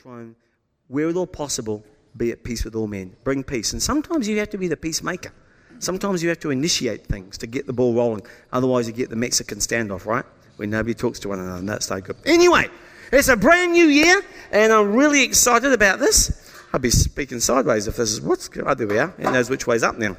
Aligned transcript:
try 0.00 0.20
and, 0.20 0.34
where 0.88 1.10
at 1.10 1.16
all 1.16 1.26
possible, 1.26 1.84
be 2.16 2.32
at 2.32 2.42
peace 2.42 2.64
with 2.64 2.74
all 2.74 2.86
men. 2.86 3.14
Bring 3.22 3.44
peace. 3.44 3.72
And 3.72 3.82
sometimes 3.82 4.26
you 4.26 4.38
have 4.38 4.48
to 4.50 4.58
be 4.58 4.66
the 4.66 4.76
peacemaker. 4.76 5.32
Sometimes 5.78 6.22
you 6.22 6.28
have 6.30 6.40
to 6.40 6.50
initiate 6.50 7.06
things 7.06 7.36
to 7.38 7.46
get 7.46 7.66
the 7.66 7.72
ball 7.72 7.94
rolling. 7.94 8.22
Otherwise, 8.52 8.86
you 8.86 8.94
get 8.94 9.10
the 9.10 9.16
Mexican 9.16 9.58
standoff, 9.58 10.06
right? 10.06 10.24
When 10.56 10.70
nobody 10.70 10.94
talks 10.94 11.18
to 11.20 11.28
one 11.28 11.38
another, 11.38 11.58
and 11.58 11.68
that's 11.68 11.90
no 11.90 12.00
good. 12.00 12.16
Anyway, 12.24 12.68
it's 13.12 13.28
a 13.28 13.36
brand 13.36 13.72
new 13.72 13.86
year, 13.86 14.22
and 14.52 14.72
I'm 14.72 14.94
really 14.94 15.22
excited 15.22 15.72
about 15.72 15.98
this. 15.98 16.50
I'll 16.72 16.80
be 16.80 16.90
speaking 16.90 17.40
sideways 17.40 17.86
if 17.86 17.96
this 17.96 18.12
is 18.12 18.20
what's. 18.20 18.48
Oh, 18.64 18.74
there 18.74 18.86
we 18.86 18.98
are. 18.98 19.12
It 19.18 19.24
knows 19.24 19.50
which 19.50 19.66
way's 19.66 19.82
up 19.82 19.98
now. 19.98 20.16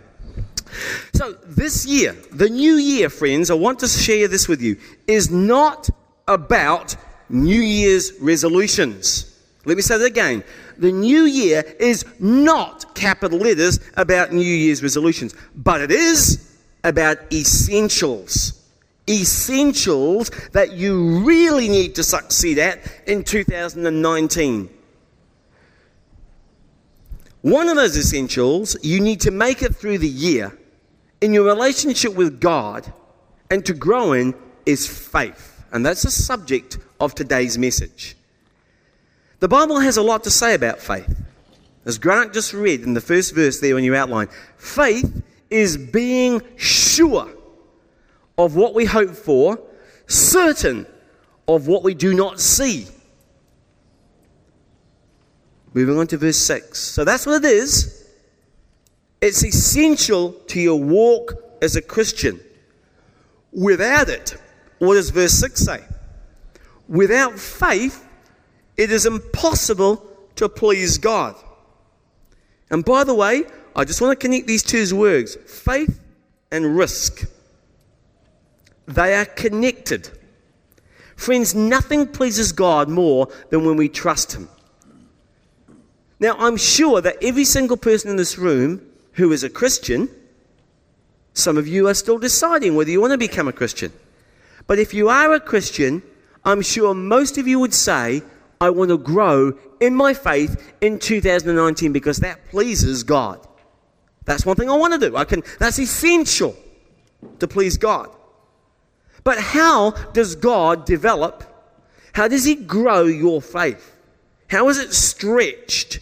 So, 1.14 1.34
this 1.46 1.86
year, 1.86 2.16
the 2.32 2.50
new 2.50 2.76
year, 2.76 3.10
friends, 3.10 3.52
I 3.52 3.56
want 3.56 3.80
to 3.80 3.88
share 3.88 4.28
this 4.28 4.48
with 4.48 4.62
you, 4.62 4.78
is 5.08 5.30
not 5.30 5.90
about 6.28 6.96
New 7.30 7.62
Year's 7.62 8.14
resolutions. 8.22 9.31
Let 9.66 9.78
me 9.78 9.84
say 9.84 9.98
that 9.98 10.06
again. 10.06 10.44
The 10.78 10.92
new 10.92 11.24
year 11.24 11.64
is 11.80 12.06
not 12.20 12.96
capital 12.96 13.38
letters 13.38 13.80
about 13.96 14.34
New 14.34 14.42
Year's 14.42 14.82
resolutions, 14.82 15.36
but 15.56 15.82
it 15.82 15.92
is 15.92 16.58
about 16.84 17.18
essentials. 17.32 18.60
Essentials 19.08 20.30
that 20.54 20.74
you 20.74 21.20
really 21.20 21.70
need 21.70 21.96
to 21.96 22.04
succeed 22.04 22.58
at 22.58 22.80
in 23.06 23.24
2019. 23.24 24.70
One 27.42 27.70
of 27.70 27.76
those 27.76 27.98
essentials 27.98 28.78
you 28.84 29.00
need 29.00 29.22
to 29.22 29.32
make 29.32 29.62
it 29.62 29.76
through 29.76 29.98
the 30.00 30.08
year 30.08 30.58
in 31.22 31.34
your 31.34 31.44
relationship 31.44 32.16
with 32.16 32.40
God 32.40 32.92
and 33.50 33.66
to 33.66 33.74
grow 33.74 34.14
in 34.14 34.34
is 34.66 34.88
faith. 34.88 35.64
And 35.72 35.86
that's 35.86 36.04
the 36.04 36.12
subject 36.12 36.80
of 37.00 37.16
today's 37.16 37.58
message. 37.58 38.16
The 39.42 39.48
Bible 39.48 39.80
has 39.80 39.98
a 39.98 40.04
lot 40.04 40.24
to 40.26 40.30
say 40.30 40.54
about 40.54 40.80
faith. 40.80 41.20
As 41.84 41.98
Grant 41.98 42.32
just 42.32 42.54
read 42.54 42.82
in 42.82 42.94
the 42.94 43.02
first 43.02 43.34
verse 43.34 43.60
there 43.60 43.74
when 43.74 43.84
you 43.84 43.96
outline, 43.96 44.30
faith 44.56 45.24
is 45.50 45.78
being 45.78 46.44
sure 46.58 47.28
of 48.38 48.56
what 48.56 48.76
we 48.76 48.86
hope 48.86 49.10
for, 49.10 49.60
certain 50.06 50.86
of 51.48 51.68
what 51.68 51.84
we 51.84 51.96
do 51.96 52.14
not 52.14 52.40
see. 52.40 52.88
Moving 55.74 55.98
on 55.98 56.06
to 56.08 56.18
verse 56.18 56.38
6. 56.38 56.78
So 56.78 57.04
that's 57.04 57.26
what 57.26 57.44
it 57.44 57.48
is. 57.48 58.08
It's 59.22 59.44
essential 59.44 60.34
to 60.34 60.62
your 60.62 60.80
walk 60.80 61.34
as 61.64 61.76
a 61.76 61.82
Christian. 61.82 62.40
Without 63.52 64.08
it, 64.08 64.36
what 64.78 64.94
does 64.94 65.10
verse 65.10 65.34
6 65.34 65.60
say? 65.60 65.84
Without 66.88 67.40
faith, 67.40 68.08
it 68.82 68.92
is 68.92 69.06
impossible 69.06 70.04
to 70.36 70.50
please 70.50 70.98
God. 70.98 71.36
And 72.72 72.84
by 72.84 73.04
the 73.04 73.14
way, 73.14 73.44
I 73.76 73.86
just 73.86 74.02
want 74.02 74.20
to 74.20 74.28
connect 74.28 74.48
these 74.48 74.64
two 74.64 74.96
words 74.96 75.36
faith 75.46 76.00
and 76.52 76.76
risk. 76.76 77.30
They 78.88 79.14
are 79.16 79.26
connected. 79.26 80.10
Friends, 81.16 81.54
nothing 81.54 82.08
pleases 82.08 82.52
God 82.52 82.90
more 82.90 83.28
than 83.52 83.64
when 83.66 83.78
we 83.78 83.88
trust 83.88 84.34
Him. 84.34 84.50
Now, 86.20 86.36
I'm 86.40 86.58
sure 86.58 87.02
that 87.02 87.18
every 87.22 87.46
single 87.46 87.78
person 87.78 88.10
in 88.10 88.16
this 88.16 88.40
room 88.40 88.82
who 89.14 89.32
is 89.32 89.44
a 89.44 89.50
Christian, 89.50 90.10
some 91.36 91.58
of 91.58 91.68
you 91.68 91.88
are 91.88 91.94
still 91.94 92.18
deciding 92.18 92.76
whether 92.76 92.90
you 92.90 93.00
want 93.00 93.12
to 93.12 93.18
become 93.20 93.48
a 93.48 93.54
Christian. 93.54 93.94
But 94.66 94.80
if 94.80 94.92
you 94.92 95.08
are 95.10 95.34
a 95.34 95.40
Christian, 95.40 96.02
I'm 96.44 96.64
sure 96.64 96.96
most 96.96 97.38
of 97.38 97.48
you 97.48 97.60
would 97.60 97.76
say, 97.76 98.24
I 98.62 98.70
want 98.70 98.90
to 98.90 98.98
grow 99.00 99.58
in 99.80 99.96
my 99.96 100.14
faith 100.14 100.74
in 100.82 101.00
2019 101.00 101.92
because 101.92 102.18
that 102.20 102.48
pleases 102.50 103.02
God. 103.02 103.46
That's 104.26 104.46
one 104.46 104.56
thing 104.56 104.70
I 104.70 104.78
want 104.78 104.94
to 104.94 105.10
do. 105.10 105.18
I 105.18 105.26
can, 105.26 105.42
that's 105.58 105.80
essential 105.80 106.56
to 107.40 107.48
please 107.48 107.78
God. 107.78 108.10
But 109.24 109.40
how 109.40 109.92
does 110.14 110.36
God 110.36 110.86
develop? 110.86 111.44
How 112.14 112.28
does 112.28 112.46
He 112.46 112.54
grow 112.54 113.04
your 113.04 113.42
faith? 113.42 113.98
How 114.48 114.70
is 114.70 114.78
it 114.78 114.94
stretched? 114.94 116.00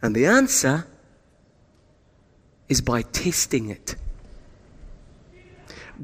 And 0.00 0.14
the 0.16 0.24
answer 0.24 0.86
is 2.68 2.80
by 2.80 3.02
testing 3.02 3.68
it. 3.68 3.94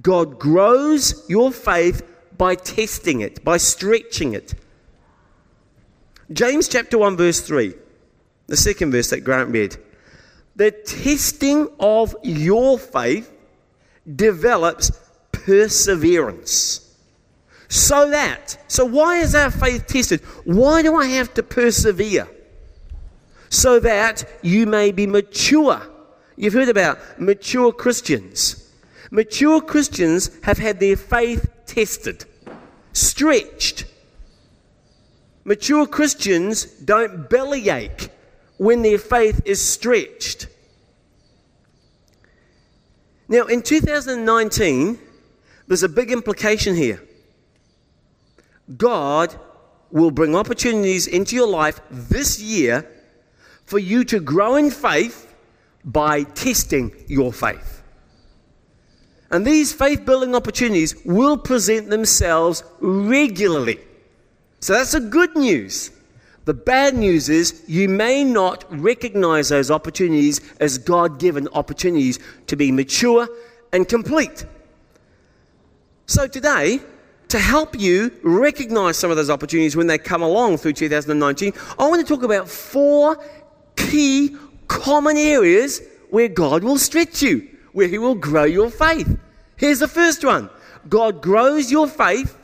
God 0.02 0.38
grows 0.38 1.24
your 1.28 1.52
faith 1.52 2.02
by 2.36 2.54
testing 2.54 3.22
it, 3.22 3.42
by 3.44 3.56
stretching 3.56 4.34
it. 4.34 4.54
James 6.32 6.68
chapter 6.68 6.96
1, 6.96 7.16
verse 7.16 7.40
3, 7.40 7.74
the 8.46 8.56
second 8.56 8.92
verse 8.92 9.10
that 9.10 9.24
Grant 9.24 9.50
read. 9.50 9.76
The 10.56 10.70
testing 10.70 11.68
of 11.78 12.16
your 12.22 12.78
faith 12.78 13.30
develops 14.16 14.90
perseverance. 15.32 16.80
So 17.68 18.10
that, 18.10 18.56
so 18.68 18.84
why 18.84 19.18
is 19.18 19.34
our 19.34 19.50
faith 19.50 19.86
tested? 19.86 20.20
Why 20.44 20.82
do 20.82 20.94
I 20.96 21.06
have 21.06 21.34
to 21.34 21.42
persevere? 21.42 22.28
So 23.50 23.80
that 23.80 24.24
you 24.42 24.66
may 24.66 24.92
be 24.92 25.06
mature. 25.06 25.82
You've 26.36 26.54
heard 26.54 26.68
about 26.68 26.98
mature 27.20 27.72
Christians. 27.72 28.72
Mature 29.10 29.60
Christians 29.60 30.30
have 30.42 30.58
had 30.58 30.80
their 30.80 30.96
faith 30.96 31.48
tested, 31.66 32.24
stretched, 32.92 33.84
Mature 35.44 35.86
Christians 35.86 36.64
don't 36.64 37.28
bellyache 37.28 38.08
when 38.56 38.82
their 38.82 38.98
faith 38.98 39.42
is 39.44 39.66
stretched. 39.66 40.46
Now, 43.28 43.44
in 43.44 43.62
2019, 43.62 44.98
there's 45.66 45.82
a 45.82 45.88
big 45.88 46.10
implication 46.10 46.74
here. 46.74 47.02
God 48.76 49.38
will 49.90 50.10
bring 50.10 50.34
opportunities 50.34 51.06
into 51.06 51.36
your 51.36 51.46
life 51.46 51.80
this 51.90 52.40
year 52.40 52.90
for 53.64 53.78
you 53.78 54.04
to 54.04 54.20
grow 54.20 54.56
in 54.56 54.70
faith 54.70 55.34
by 55.84 56.22
testing 56.22 56.94
your 57.06 57.32
faith. 57.32 57.82
And 59.30 59.46
these 59.46 59.72
faith 59.72 60.04
building 60.04 60.34
opportunities 60.34 60.94
will 61.04 61.36
present 61.36 61.90
themselves 61.90 62.62
regularly. 62.80 63.80
So 64.64 64.72
that's 64.72 64.92
the 64.92 65.00
good 65.00 65.36
news. 65.36 65.90
The 66.46 66.54
bad 66.54 66.94
news 66.94 67.28
is 67.28 67.62
you 67.66 67.86
may 67.86 68.24
not 68.24 68.64
recognize 68.70 69.50
those 69.50 69.70
opportunities 69.70 70.40
as 70.58 70.78
God 70.78 71.20
given 71.20 71.48
opportunities 71.48 72.18
to 72.46 72.56
be 72.56 72.72
mature 72.72 73.28
and 73.74 73.86
complete. 73.86 74.46
So 76.06 76.26
today, 76.26 76.80
to 77.28 77.38
help 77.38 77.78
you 77.78 78.10
recognize 78.22 78.96
some 78.96 79.10
of 79.10 79.18
those 79.18 79.28
opportunities 79.28 79.76
when 79.76 79.86
they 79.86 79.98
come 79.98 80.22
along 80.22 80.56
through 80.56 80.72
2019, 80.72 81.52
I 81.78 81.86
want 81.86 82.00
to 82.00 82.14
talk 82.14 82.24
about 82.24 82.48
four 82.48 83.22
key 83.76 84.34
common 84.66 85.18
areas 85.18 85.82
where 86.08 86.28
God 86.28 86.64
will 86.64 86.78
stretch 86.78 87.20
you, 87.20 87.46
where 87.72 87.86
He 87.86 87.98
will 87.98 88.14
grow 88.14 88.44
your 88.44 88.70
faith. 88.70 89.18
Here's 89.56 89.80
the 89.80 89.88
first 89.88 90.24
one 90.24 90.48
God 90.88 91.20
grows 91.20 91.70
your 91.70 91.86
faith 91.86 92.38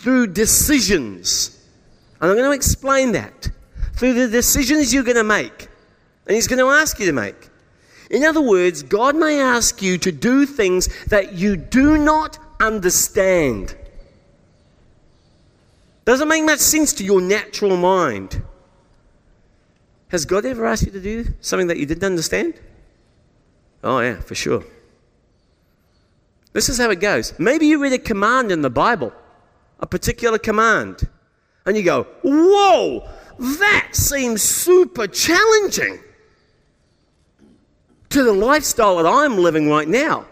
through 0.00 0.28
decisions. 0.28 1.56
And 2.20 2.30
I'm 2.30 2.36
going 2.36 2.50
to 2.50 2.56
explain 2.56 3.12
that. 3.12 3.50
Through 3.94 4.14
the 4.14 4.28
decisions 4.28 4.94
you're 4.94 5.04
going 5.04 5.16
to 5.16 5.24
make. 5.24 5.68
And 6.26 6.34
He's 6.34 6.48
going 6.48 6.58
to 6.58 6.70
ask 6.70 6.98
you 6.98 7.06
to 7.06 7.12
make. 7.12 7.48
In 8.10 8.24
other 8.24 8.40
words, 8.40 8.82
God 8.82 9.14
may 9.14 9.40
ask 9.40 9.82
you 9.82 9.98
to 9.98 10.10
do 10.10 10.46
things 10.46 10.88
that 11.06 11.34
you 11.34 11.56
do 11.56 11.98
not 11.98 12.38
understand. 12.58 13.76
Doesn't 16.04 16.28
make 16.28 16.44
much 16.44 16.58
sense 16.58 16.92
to 16.94 17.04
your 17.04 17.20
natural 17.20 17.76
mind. 17.76 18.42
Has 20.08 20.24
God 20.24 20.44
ever 20.44 20.66
asked 20.66 20.86
you 20.86 20.92
to 20.92 21.00
do 21.00 21.26
something 21.40 21.68
that 21.68 21.76
you 21.76 21.86
didn't 21.86 22.04
understand? 22.04 22.54
Oh, 23.84 24.00
yeah, 24.00 24.20
for 24.20 24.34
sure. 24.34 24.64
This 26.52 26.68
is 26.68 26.78
how 26.78 26.90
it 26.90 27.00
goes. 27.00 27.38
Maybe 27.38 27.66
you 27.66 27.80
read 27.80 27.92
a 27.92 27.98
command 27.98 28.50
in 28.50 28.62
the 28.62 28.70
Bible 28.70 29.12
a 29.80 29.86
particular 29.86 30.38
command. 30.38 31.08
And 31.66 31.76
you 31.76 31.82
go, 31.82 32.04
whoa, 32.22 33.08
that 33.38 33.88
seems 33.92 34.42
super 34.42 35.06
challenging 35.06 36.00
to 38.10 38.22
the 38.22 38.32
lifestyle 38.32 38.96
that 38.96 39.06
I'm 39.06 39.38
living 39.38 39.68
right 39.68 39.88
now. 39.88 40.26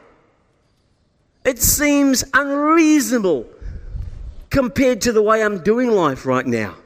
It 1.45 1.59
seems 1.61 2.25
unreasonable 2.35 3.47
compared 4.51 5.01
to 5.03 5.13
the 5.13 5.23
way 5.23 5.43
I'm 5.43 5.63
doing 5.63 5.91
life 5.91 6.27
right 6.27 6.47
now. 6.47 6.77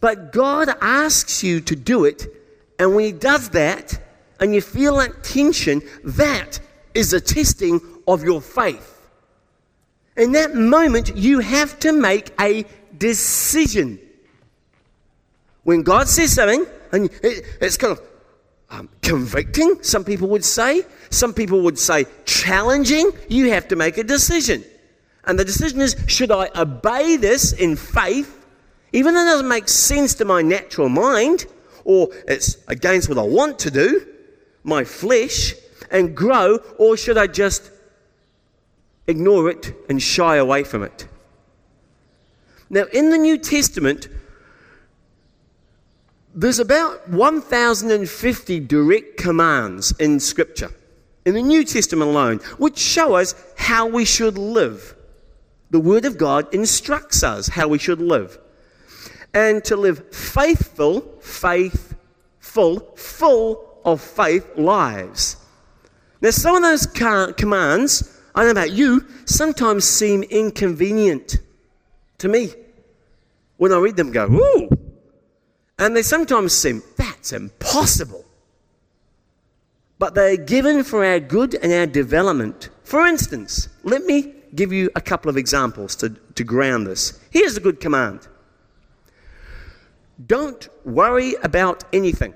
But 0.00 0.32
God 0.32 0.68
asks 0.80 1.42
you 1.42 1.60
to 1.60 1.76
do 1.76 2.04
it, 2.04 2.26
and 2.78 2.94
when 2.94 3.04
He 3.04 3.12
does 3.12 3.50
that, 3.50 3.98
and 4.40 4.54
you 4.54 4.60
feel 4.60 4.96
that 4.96 5.22
tension, 5.22 5.80
that 6.04 6.58
is 6.94 7.12
a 7.12 7.20
testing 7.20 7.80
of 8.06 8.24
your 8.24 8.40
faith. 8.40 8.91
In 10.16 10.32
that 10.32 10.54
moment, 10.54 11.16
you 11.16 11.38
have 11.40 11.78
to 11.80 11.92
make 11.92 12.32
a 12.40 12.64
decision. 12.98 13.98
When 15.64 15.82
God 15.82 16.08
says 16.08 16.34
something, 16.34 16.66
and 16.92 17.10
it, 17.22 17.44
it's 17.60 17.76
kind 17.76 17.92
of 17.92 18.02
um, 18.70 18.88
convicting, 19.00 19.82
some 19.82 20.04
people 20.04 20.28
would 20.28 20.44
say, 20.44 20.82
some 21.10 21.32
people 21.32 21.62
would 21.62 21.78
say 21.78 22.06
challenging, 22.24 23.12
you 23.28 23.50
have 23.50 23.68
to 23.68 23.76
make 23.76 23.96
a 23.96 24.04
decision. 24.04 24.64
And 25.24 25.38
the 25.38 25.44
decision 25.44 25.80
is 25.80 25.96
should 26.08 26.30
I 26.30 26.50
obey 26.56 27.16
this 27.16 27.52
in 27.52 27.76
faith, 27.76 28.44
even 28.92 29.14
though 29.14 29.22
it 29.22 29.26
doesn't 29.26 29.48
make 29.48 29.68
sense 29.68 30.14
to 30.14 30.24
my 30.24 30.42
natural 30.42 30.88
mind, 30.88 31.46
or 31.84 32.08
it's 32.28 32.58
against 32.68 33.08
what 33.08 33.18
I 33.18 33.22
want 33.22 33.58
to 33.60 33.70
do, 33.70 34.06
my 34.64 34.84
flesh, 34.84 35.54
and 35.90 36.16
grow, 36.16 36.58
or 36.78 36.96
should 36.96 37.18
I 37.18 37.26
just 37.26 37.70
ignore 39.06 39.50
it 39.50 39.74
and 39.88 40.02
shy 40.02 40.36
away 40.36 40.64
from 40.64 40.82
it? 40.82 41.06
Now, 42.70 42.84
in 42.92 43.10
the 43.10 43.18
New 43.18 43.36
Testament, 43.36 44.08
there's 46.34 46.58
about 46.58 47.08
1,050 47.10 48.60
direct 48.60 49.18
commands 49.18 49.92
in 49.98 50.18
Scripture, 50.18 50.70
in 51.26 51.34
the 51.34 51.42
New 51.42 51.64
Testament 51.64 52.10
alone, 52.10 52.38
which 52.56 52.78
show 52.78 53.14
us 53.14 53.34
how 53.56 53.86
we 53.86 54.06
should 54.06 54.38
live. 54.38 54.94
The 55.70 55.80
Word 55.80 56.06
of 56.06 56.16
God 56.16 56.52
instructs 56.54 57.22
us 57.22 57.48
how 57.48 57.68
we 57.68 57.78
should 57.78 58.00
live. 58.00 58.38
And 59.34 59.62
to 59.64 59.76
live 59.76 60.14
faithful, 60.14 61.00
faithful, 61.20 62.80
full 62.96 63.80
of 63.84 64.00
faith 64.00 64.56
lives. 64.56 65.36
Now, 66.20 66.30
some 66.30 66.56
of 66.56 66.62
those 66.62 66.86
commands, 66.86 68.18
I 68.34 68.44
don't 68.44 68.54
know 68.54 68.62
about 68.62 68.72
you, 68.72 69.06
sometimes 69.24 69.84
seem 69.84 70.22
inconvenient 70.22 71.38
to 72.18 72.28
me. 72.28 72.50
When 73.58 73.72
I 73.72 73.78
read 73.78 73.96
them, 73.96 74.10
go, 74.10 74.26
ooh. 74.26 74.68
And 75.78 75.96
they 75.96 76.02
sometimes 76.02 76.52
seem, 76.52 76.82
that's 76.96 77.32
impossible. 77.32 78.24
But 79.98 80.14
they're 80.14 80.36
given 80.36 80.82
for 80.82 81.04
our 81.04 81.20
good 81.20 81.54
and 81.54 81.72
our 81.72 81.86
development. 81.86 82.70
For 82.82 83.06
instance, 83.06 83.68
let 83.84 84.04
me 84.04 84.34
give 84.54 84.72
you 84.72 84.90
a 84.96 85.00
couple 85.00 85.28
of 85.28 85.36
examples 85.36 85.94
to, 85.96 86.10
to 86.10 86.44
ground 86.44 86.86
this. 86.86 87.20
Here's 87.30 87.56
a 87.56 87.60
good 87.60 87.80
command 87.80 88.26
Don't 90.26 90.68
worry 90.84 91.34
about 91.42 91.84
anything. 91.92 92.34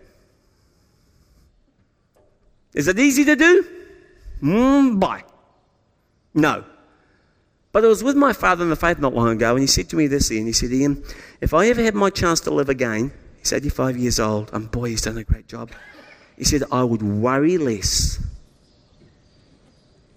Is 2.74 2.88
it 2.88 2.98
easy 2.98 3.24
to 3.24 3.36
do? 3.36 3.66
Mm, 4.42 5.00
bye. 5.00 5.24
No. 6.36 6.64
But 7.72 7.84
I 7.84 7.88
was 7.88 8.04
with 8.04 8.14
my 8.14 8.32
father 8.32 8.62
in 8.62 8.70
the 8.70 8.76
faith 8.76 8.98
not 8.98 9.14
long 9.14 9.28
ago, 9.28 9.52
and 9.52 9.60
he 9.60 9.66
said 9.66 9.88
to 9.90 9.96
me 9.96 10.06
this, 10.06 10.30
and 10.30 10.46
he 10.46 10.52
said, 10.52 10.70
Ian, 10.70 11.02
if 11.40 11.52
I 11.52 11.66
ever 11.68 11.82
had 11.82 11.94
my 11.94 12.10
chance 12.10 12.40
to 12.40 12.50
live 12.50 12.68
again, 12.68 13.12
he's 13.38 13.52
85 13.52 13.96
years 13.96 14.20
old, 14.20 14.50
and 14.52 14.70
boy, 14.70 14.90
he's 14.90 15.02
done 15.02 15.18
a 15.18 15.24
great 15.24 15.48
job. 15.48 15.72
He 16.38 16.44
said, 16.44 16.62
I 16.70 16.84
would 16.84 17.02
worry 17.02 17.58
less 17.58 18.22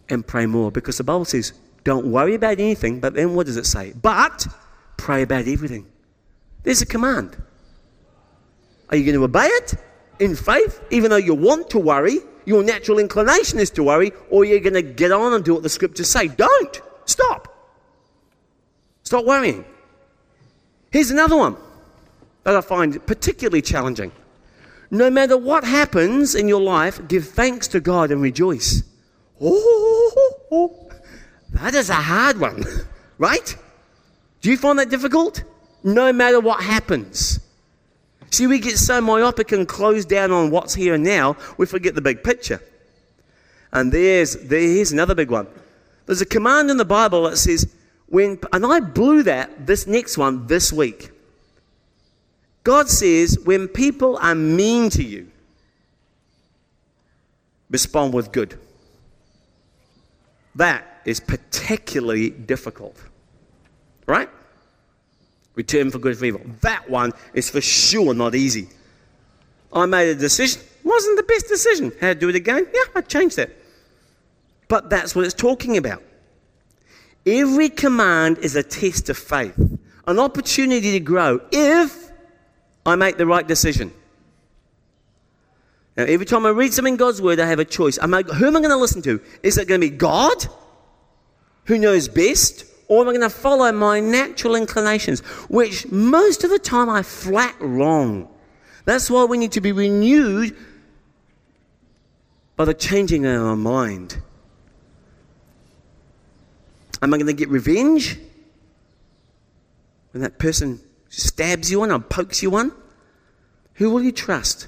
and 0.09 0.25
pray 0.25 0.45
more 0.45 0.71
because 0.71 0.97
the 0.97 1.03
Bible 1.03 1.25
says, 1.25 1.53
don't 1.83 2.05
worry 2.07 2.35
about 2.35 2.59
anything, 2.59 2.99
but 2.99 3.13
then 3.13 3.33
what 3.33 3.45
does 3.45 3.57
it 3.57 3.65
say? 3.65 3.93
But 3.99 4.45
pray 4.97 5.21
about 5.21 5.47
everything. 5.47 5.87
There's 6.63 6.81
a 6.81 6.85
command. 6.85 7.41
Are 8.89 8.97
you 8.97 9.05
going 9.05 9.15
to 9.15 9.23
obey 9.23 9.47
it 9.47 9.75
in 10.19 10.35
faith, 10.35 10.83
even 10.91 11.09
though 11.09 11.17
you 11.17 11.33
want 11.33 11.69
to 11.71 11.79
worry? 11.79 12.19
Your 12.49 12.63
natural 12.63 12.97
inclination 12.97 13.59
is 13.59 13.69
to 13.69 13.83
worry, 13.83 14.11
or 14.31 14.43
you're 14.43 14.59
going 14.59 14.73
to 14.73 14.81
get 14.81 15.11
on 15.11 15.33
and 15.33 15.45
do 15.45 15.53
what 15.53 15.61
the 15.61 15.69
scriptures 15.69 16.09
say. 16.09 16.29
Don't. 16.29 16.81
Stop. 17.05 17.47
Stop 19.03 19.23
worrying. 19.23 19.63
Here's 20.89 21.11
another 21.11 21.37
one 21.37 21.57
that 22.45 22.55
I 22.55 22.61
find 22.61 23.05
particularly 23.05 23.61
challenging. 23.61 24.11
No 24.89 25.11
matter 25.11 25.37
what 25.37 25.63
happens 25.63 26.33
in 26.33 26.47
your 26.47 26.59
life, 26.59 27.07
give 27.07 27.27
thanks 27.27 27.67
to 27.67 27.79
God 27.79 28.09
and 28.09 28.19
rejoice. 28.19 28.81
Oh, 29.39 30.89
that 31.51 31.75
is 31.75 31.91
a 31.91 31.93
hard 31.93 32.39
one, 32.39 32.63
right? 33.19 33.55
Do 34.41 34.49
you 34.49 34.57
find 34.57 34.79
that 34.79 34.89
difficult? 34.89 35.43
No 35.83 36.11
matter 36.11 36.39
what 36.39 36.63
happens. 36.63 37.41
See, 38.31 38.47
we 38.47 38.59
get 38.59 38.77
so 38.77 39.01
myopic 39.01 39.51
and 39.51 39.67
closed 39.67 40.09
down 40.09 40.31
on 40.31 40.51
what's 40.51 40.73
here 40.73 40.93
and 40.93 41.03
now, 41.03 41.35
we 41.57 41.65
forget 41.65 41.95
the 41.95 42.01
big 42.01 42.23
picture. 42.23 42.61
And 43.71 43.91
there's, 43.91 44.35
there's 44.35 44.91
another 44.91 45.15
big 45.15 45.31
one. 45.31 45.47
There's 46.05 46.21
a 46.21 46.25
command 46.25 46.71
in 46.71 46.77
the 46.77 46.85
Bible 46.85 47.23
that 47.23 47.37
says, 47.37 47.73
when, 48.07 48.39
and 48.51 48.65
I 48.65 48.79
blew 48.79 49.23
that, 49.23 49.67
this 49.67 49.85
next 49.85 50.17
one, 50.17 50.47
this 50.47 50.73
week. 50.73 51.11
God 52.63 52.89
says, 52.89 53.37
when 53.45 53.67
people 53.67 54.17
are 54.17 54.35
mean 54.35 54.89
to 54.91 55.03
you, 55.03 55.31
respond 57.69 58.13
with 58.13 58.31
good. 58.31 58.59
That 60.55 61.01
is 61.05 61.19
particularly 61.19 62.31
difficult. 62.31 62.97
Right? 64.05 64.29
Return 65.59 65.91
for 65.91 65.99
good 65.99 66.17
for 66.17 66.23
evil. 66.23 66.39
That 66.61 66.89
one 66.89 67.11
is 67.33 67.49
for 67.49 67.59
sure 67.59 68.13
not 68.13 68.33
easy. 68.33 68.69
I 69.73 69.85
made 69.87 70.07
a 70.07 70.15
decision. 70.15 70.61
Wasn't 70.85 71.17
the 71.17 71.23
best 71.23 71.49
decision. 71.49 71.91
How 71.99 72.13
to 72.13 72.15
do 72.15 72.29
it 72.29 72.35
again? 72.35 72.65
Yeah, 72.73 72.83
I 72.95 73.01
changed 73.01 73.35
that. 73.35 73.49
But 74.69 74.89
that's 74.89 75.13
what 75.13 75.25
it's 75.25 75.33
talking 75.33 75.75
about. 75.75 76.01
Every 77.25 77.67
command 77.67 78.37
is 78.37 78.55
a 78.55 78.63
test 78.63 79.09
of 79.09 79.17
faith, 79.17 79.59
an 80.07 80.17
opportunity 80.17 80.93
to 80.93 81.01
grow 81.01 81.41
if 81.51 82.09
I 82.85 82.95
make 82.95 83.17
the 83.17 83.25
right 83.25 83.45
decision. 83.45 83.91
Now, 85.97 86.05
every 86.05 86.25
time 86.25 86.45
I 86.45 86.51
read 86.51 86.73
something 86.73 86.93
in 86.93 86.97
God's 86.97 87.21
Word, 87.21 87.41
I 87.41 87.47
have 87.47 87.59
a 87.59 87.65
choice. 87.65 87.99
I'm 88.01 88.11
like, 88.11 88.29
who 88.29 88.47
am 88.47 88.55
I 88.55 88.59
going 88.61 88.71
to 88.71 88.77
listen 88.77 89.01
to? 89.01 89.19
Is 89.43 89.57
it 89.57 89.67
going 89.67 89.81
to 89.81 89.89
be 89.89 89.93
God 89.93 90.45
who 91.65 91.77
knows 91.77 92.07
best, 92.07 92.63
or 92.89 93.03
am 93.03 93.07
I 93.07 93.11
going 93.11 93.21
to 93.21 93.29
follow 93.29 93.71
my 93.71 93.99
natural 93.99 94.55
inclinations, 94.55 95.19
which 95.47 95.89
most 95.91 96.43
of 96.43 96.49
the 96.49 96.57
time 96.57 96.89
I 96.89 97.03
flat 97.03 97.55
wrong? 97.59 98.27
That's 98.85 99.11
why 99.11 99.23
we 99.25 99.37
need 99.37 99.51
to 99.53 99.61
be 99.61 99.71
renewed 99.71 100.57
by 102.55 102.65
the 102.65 102.73
changing 102.73 103.25
of 103.27 103.41
our 103.41 103.55
mind. 103.55 104.21
Am 107.01 107.13
I 107.13 107.17
going 107.17 107.27
to 107.27 107.33
get 107.33 107.49
revenge 107.49 108.17
when 110.11 110.23
that 110.23 110.39
person 110.39 110.81
stabs 111.09 111.71
you 111.71 111.79
one 111.79 111.91
or 111.91 111.99
pokes 111.99 112.41
you 112.41 112.49
one? 112.49 112.71
Who 113.75 113.91
will 113.91 114.01
you 114.01 114.11
trust? 114.11 114.67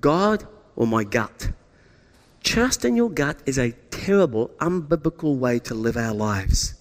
God 0.00 0.46
or 0.74 0.86
my 0.86 1.04
gut? 1.04 1.50
Trust 2.42 2.84
in 2.86 2.96
your 2.96 3.10
gut 3.10 3.40
is 3.44 3.58
a 3.58 3.72
terrible, 3.90 4.48
unbiblical 4.58 5.36
way 5.36 5.58
to 5.60 5.74
live 5.74 5.98
our 5.98 6.14
lives. 6.14 6.74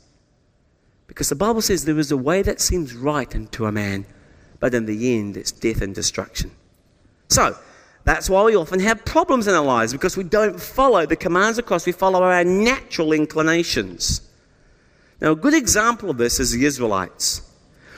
Because 1.11 1.27
the 1.27 1.35
Bible 1.35 1.61
says 1.61 1.83
there 1.83 1.99
is 1.99 2.09
a 2.13 2.15
way 2.15 2.41
that 2.41 2.61
seems 2.61 2.95
right 2.95 3.35
unto 3.35 3.65
a 3.65 3.71
man, 3.71 4.05
but 4.61 4.73
in 4.73 4.85
the 4.85 5.19
end 5.19 5.35
it's 5.35 5.51
death 5.51 5.81
and 5.81 5.93
destruction. 5.93 6.51
So, 7.27 7.57
that's 8.05 8.29
why 8.29 8.43
we 8.43 8.55
often 8.55 8.79
have 8.79 9.03
problems 9.03 9.45
in 9.45 9.53
our 9.53 9.65
lives 9.65 9.91
because 9.91 10.15
we 10.15 10.23
don't 10.23 10.57
follow 10.57 11.05
the 11.05 11.17
commands 11.17 11.59
of 11.59 11.65
Christ, 11.65 11.85
we 11.85 11.91
follow 11.91 12.23
our 12.23 12.45
natural 12.45 13.11
inclinations. 13.11 14.21
Now, 15.19 15.33
a 15.33 15.35
good 15.35 15.53
example 15.53 16.09
of 16.09 16.17
this 16.17 16.39
is 16.39 16.53
the 16.53 16.63
Israelites. 16.63 17.41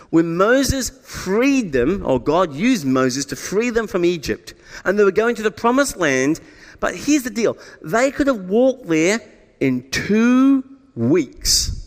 When 0.10 0.36
Moses 0.36 0.89
freed 0.89 1.72
them, 1.72 2.03
or 2.03 2.20
God 2.20 2.55
used 2.55 2.84
Moses 2.84 3.25
to 3.25 3.36
free 3.36 3.70
them 3.70 3.86
from 3.86 4.05
Egypt, 4.05 4.55
and 4.86 4.98
they 4.98 5.03
were 5.03 5.12
going 5.12 5.36
to 5.36 5.43
the 5.43 5.51
promised 5.51 5.98
land, 5.98 6.39
but 6.79 6.96
here's 6.96 7.22
the 7.22 7.29
deal 7.29 7.60
they 7.84 8.10
could 8.10 8.25
have 8.25 8.50
walked 8.50 8.88
there 8.88 9.20
in 9.60 9.88
two 9.91 10.63
weeks. 10.96 11.82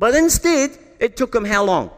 But 0.00 0.14
instead, 0.14 0.78
it 0.98 1.14
took 1.16 1.30
them 1.30 1.44
how 1.44 1.62
long? 1.62 1.90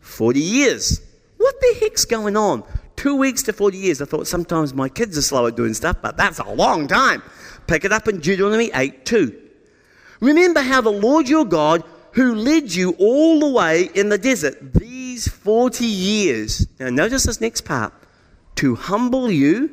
40 0.00 0.38
years. 0.38 1.00
What 1.38 1.58
the 1.60 1.78
heck's 1.80 2.04
going 2.04 2.36
on? 2.36 2.62
Two 2.94 3.16
weeks 3.16 3.42
to 3.44 3.54
40 3.54 3.78
years. 3.78 4.02
I 4.02 4.04
thought 4.04 4.26
sometimes 4.26 4.74
my 4.74 4.90
kids 4.90 5.16
are 5.16 5.22
slow 5.22 5.46
at 5.46 5.56
doing 5.56 5.72
stuff, 5.72 5.96
but 6.02 6.18
that's 6.18 6.38
a 6.38 6.52
long 6.52 6.86
time. 6.86 7.22
Pick 7.66 7.86
it 7.86 7.90
up 7.90 8.06
in 8.06 8.20
Deuteronomy 8.20 8.70
8 8.74 9.06
2. 9.06 9.40
Remember 10.20 10.60
how 10.60 10.82
the 10.82 10.90
Lord 10.90 11.26
your 11.26 11.46
God, 11.46 11.84
who 12.12 12.34
led 12.34 12.74
you 12.74 12.94
all 12.98 13.40
the 13.40 13.48
way 13.48 13.88
in 13.94 14.10
the 14.10 14.18
desert 14.18 14.74
these 14.74 15.26
40 15.26 15.86
years. 15.86 16.66
Now, 16.78 16.90
notice 16.90 17.24
this 17.24 17.40
next 17.40 17.62
part 17.62 17.94
to 18.56 18.74
humble 18.74 19.30
you 19.30 19.70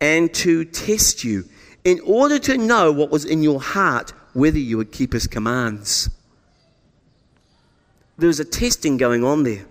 and 0.00 0.32
to 0.34 0.64
test 0.66 1.24
you 1.24 1.46
in 1.82 1.98
order 2.04 2.38
to 2.38 2.56
know 2.56 2.92
what 2.92 3.10
was 3.10 3.24
in 3.24 3.42
your 3.42 3.60
heart, 3.60 4.12
whether 4.32 4.58
you 4.58 4.76
would 4.76 4.92
keep 4.92 5.12
his 5.12 5.26
commands. 5.26 6.10
There's 8.18 8.40
a 8.40 8.44
testing 8.44 8.96
going 8.96 9.24
on 9.24 9.44
there. 9.44 9.64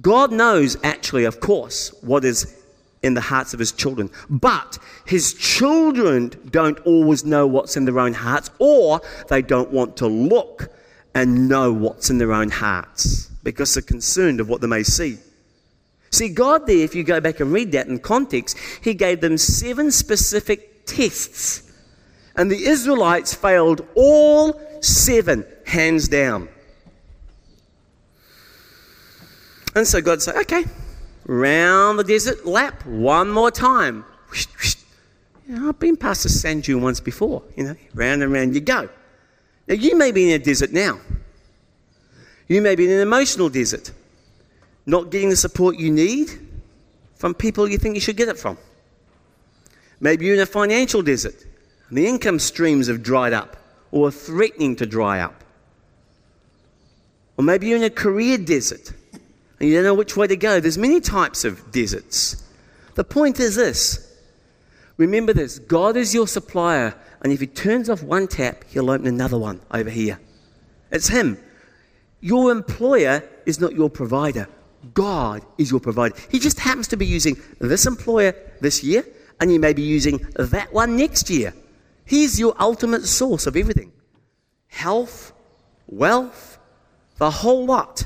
God 0.00 0.32
knows, 0.32 0.76
actually, 0.84 1.24
of 1.24 1.40
course, 1.40 1.92
what 2.02 2.24
is 2.24 2.56
in 3.02 3.14
the 3.14 3.20
hearts 3.20 3.54
of 3.54 3.60
his 3.60 3.72
children. 3.72 4.10
But 4.28 4.78
his 5.06 5.34
children 5.34 6.32
don't 6.50 6.78
always 6.80 7.24
know 7.24 7.46
what's 7.46 7.76
in 7.76 7.84
their 7.84 7.98
own 7.98 8.12
hearts, 8.12 8.50
or 8.58 9.00
they 9.28 9.42
don't 9.42 9.70
want 9.70 9.96
to 9.98 10.06
look 10.06 10.68
and 11.14 11.48
know 11.48 11.72
what's 11.72 12.10
in 12.10 12.18
their 12.18 12.32
own 12.32 12.50
hearts. 12.50 13.28
because 13.42 13.72
they're 13.72 13.82
concerned 13.82 14.38
of 14.38 14.50
what 14.50 14.60
they 14.60 14.66
may 14.66 14.82
see. 14.82 15.16
See, 16.10 16.28
God 16.28 16.66
there, 16.66 16.84
if 16.84 16.94
you 16.94 17.02
go 17.04 17.20
back 17.20 17.40
and 17.40 17.52
read 17.52 17.72
that 17.72 17.86
in 17.86 17.98
context, 17.98 18.58
He 18.82 18.94
gave 18.94 19.20
them 19.20 19.38
seven 19.38 19.90
specific 19.90 20.84
tests. 20.84 21.69
And 22.40 22.50
the 22.50 22.64
Israelites 22.64 23.34
failed 23.34 23.86
all 23.94 24.58
seven, 24.80 25.44
hands 25.66 26.08
down. 26.08 26.48
And 29.74 29.86
so 29.86 30.00
God 30.00 30.22
said, 30.22 30.36
okay, 30.36 30.64
round 31.26 31.98
the 31.98 32.04
desert 32.04 32.46
lap 32.46 32.86
one 32.86 33.30
more 33.30 33.50
time. 33.50 34.06
You 35.46 35.58
know, 35.58 35.68
I've 35.68 35.78
been 35.78 35.98
past 35.98 36.22
the 36.22 36.30
sand 36.30 36.62
dune 36.62 36.80
once 36.80 36.98
before, 36.98 37.42
you 37.56 37.64
know, 37.64 37.76
round 37.92 38.22
and 38.22 38.32
round 38.32 38.54
you 38.54 38.62
go. 38.62 38.88
Now, 39.68 39.74
you 39.74 39.94
may 39.98 40.10
be 40.10 40.32
in 40.32 40.40
a 40.40 40.42
desert 40.42 40.72
now. 40.72 40.98
You 42.48 42.62
may 42.62 42.74
be 42.74 42.86
in 42.86 42.92
an 42.92 43.00
emotional 43.00 43.50
desert, 43.50 43.92
not 44.86 45.10
getting 45.10 45.28
the 45.28 45.36
support 45.36 45.76
you 45.76 45.90
need 45.90 46.30
from 47.16 47.34
people 47.34 47.68
you 47.68 47.76
think 47.76 47.96
you 47.96 48.00
should 48.00 48.16
get 48.16 48.30
it 48.30 48.38
from. 48.38 48.56
Maybe 50.00 50.24
you're 50.24 50.36
in 50.36 50.40
a 50.40 50.46
financial 50.46 51.02
desert, 51.02 51.34
and 51.90 51.98
the 51.98 52.06
income 52.06 52.38
streams 52.38 52.86
have 52.86 53.02
dried 53.02 53.34
up 53.34 53.56
or 53.90 54.08
are 54.08 54.12
threatening 54.12 54.76
to 54.76 54.86
dry 54.86 55.20
up. 55.20 55.44
Or 57.36 57.44
maybe 57.44 57.66
you're 57.66 57.76
in 57.76 57.82
a 57.82 57.90
career 57.90 58.38
desert 58.38 58.92
and 59.58 59.68
you 59.68 59.74
don't 59.74 59.84
know 59.84 59.94
which 59.94 60.16
way 60.16 60.26
to 60.26 60.36
go. 60.36 60.60
There's 60.60 60.78
many 60.78 61.00
types 61.00 61.44
of 61.44 61.70
deserts. 61.70 62.42
The 62.94 63.04
point 63.04 63.40
is 63.40 63.56
this 63.56 64.06
remember 64.96 65.32
this 65.32 65.58
God 65.58 65.96
is 65.96 66.14
your 66.14 66.26
supplier, 66.26 66.94
and 67.22 67.32
if 67.32 67.40
He 67.40 67.46
turns 67.46 67.90
off 67.90 68.02
one 68.02 68.28
tap, 68.28 68.64
He'll 68.68 68.90
open 68.90 69.06
another 69.06 69.38
one 69.38 69.60
over 69.70 69.90
here. 69.90 70.20
It's 70.90 71.08
Him. 71.08 71.38
Your 72.20 72.52
employer 72.52 73.22
is 73.46 73.60
not 73.60 73.72
your 73.72 73.90
provider. 73.90 74.48
God 74.94 75.42
is 75.58 75.70
your 75.70 75.80
provider. 75.80 76.14
He 76.30 76.38
just 76.38 76.58
happens 76.58 76.88
to 76.88 76.96
be 76.96 77.06
using 77.06 77.36
this 77.58 77.86
employer 77.86 78.34
this 78.60 78.84
year, 78.84 79.04
and 79.40 79.50
He 79.50 79.58
may 79.58 79.72
be 79.72 79.82
using 79.82 80.18
that 80.36 80.72
one 80.72 80.96
next 80.96 81.30
year. 81.30 81.54
He's 82.10 82.40
your 82.40 82.56
ultimate 82.58 83.06
source 83.06 83.46
of 83.46 83.56
everything 83.56 83.92
health, 84.66 85.32
wealth, 85.86 86.58
the 87.18 87.30
whole 87.30 87.66
lot. 87.66 88.04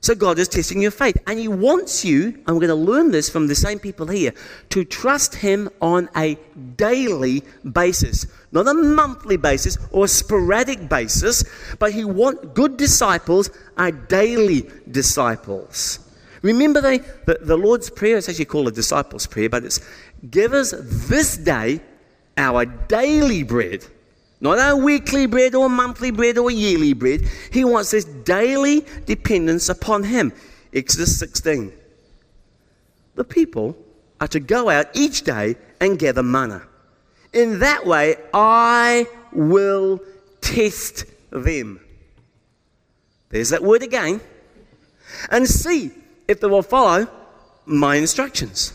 So 0.00 0.16
God 0.16 0.36
is 0.40 0.48
testing 0.48 0.82
your 0.82 0.90
faith. 0.90 1.16
And 1.28 1.38
He 1.38 1.46
wants 1.46 2.04
you, 2.04 2.42
and 2.44 2.48
we're 2.48 2.66
going 2.66 2.68
to 2.68 2.74
learn 2.74 3.12
this 3.12 3.30
from 3.30 3.46
the 3.46 3.54
same 3.54 3.78
people 3.78 4.08
here, 4.08 4.32
to 4.70 4.84
trust 4.84 5.36
Him 5.36 5.68
on 5.80 6.08
a 6.16 6.36
daily 6.74 7.44
basis. 7.70 8.26
Not 8.50 8.66
a 8.66 8.74
monthly 8.74 9.36
basis 9.36 9.78
or 9.92 10.06
a 10.06 10.08
sporadic 10.08 10.88
basis, 10.88 11.44
but 11.78 11.92
He 11.92 12.04
wants 12.04 12.48
good 12.52 12.76
disciples 12.76 13.50
are 13.76 13.92
daily 13.92 14.68
disciples. 14.90 16.00
Remember 16.42 16.80
the, 16.80 16.98
the, 17.26 17.38
the 17.42 17.56
Lord's 17.56 17.90
Prayer, 17.90 18.16
it's 18.16 18.28
actually 18.28 18.46
called 18.46 18.66
a 18.66 18.72
disciples' 18.72 19.28
prayer, 19.28 19.48
but 19.48 19.64
it's 19.64 19.78
give 20.28 20.52
us 20.52 20.74
this 20.76 21.36
day 21.36 21.80
our 22.38 22.64
daily 22.64 23.42
bread. 23.42 23.84
Not 24.40 24.58
our 24.58 24.76
weekly 24.76 25.26
bread 25.26 25.54
or 25.54 25.68
monthly 25.68 26.12
bread 26.12 26.38
or 26.38 26.50
yearly 26.50 26.92
bread. 26.92 27.22
He 27.52 27.64
wants 27.64 27.90
this 27.90 28.04
daily 28.04 28.86
dependence 29.04 29.68
upon 29.68 30.04
Him. 30.04 30.32
Exodus 30.72 31.18
16. 31.18 31.72
The 33.16 33.24
people 33.24 33.76
are 34.20 34.28
to 34.28 34.40
go 34.40 34.70
out 34.70 34.86
each 34.94 35.22
day 35.22 35.56
and 35.80 35.98
gather 35.98 36.22
manna. 36.22 36.62
In 37.32 37.58
that 37.58 37.84
way, 37.84 38.16
I 38.32 39.06
will 39.32 40.00
test 40.40 41.04
them. 41.30 41.80
There's 43.30 43.50
that 43.50 43.62
word 43.62 43.82
again. 43.82 44.20
And 45.30 45.48
see 45.48 45.90
if 46.28 46.40
they 46.40 46.46
will 46.46 46.62
follow 46.62 47.08
my 47.66 47.96
instructions. 47.96 48.72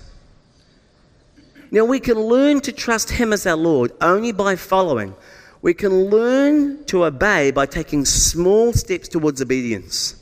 Now, 1.74 1.86
we 1.86 2.00
can 2.00 2.20
learn 2.20 2.62
to 2.62 2.72
trust 2.72 3.10
Him 3.10 3.34
as 3.34 3.48
our 3.48 3.58
Lord 3.58 3.94
only 4.00 4.32
by 4.32 4.56
following 4.56 5.15
we 5.63 5.74
can 5.74 6.10
learn 6.10 6.84
to 6.86 7.06
obey 7.06 7.50
by 7.50 7.65
taking 7.65 8.06
small 8.06 8.74
steps 8.74 9.08
towards 9.08 9.42
obedience. 9.42 10.15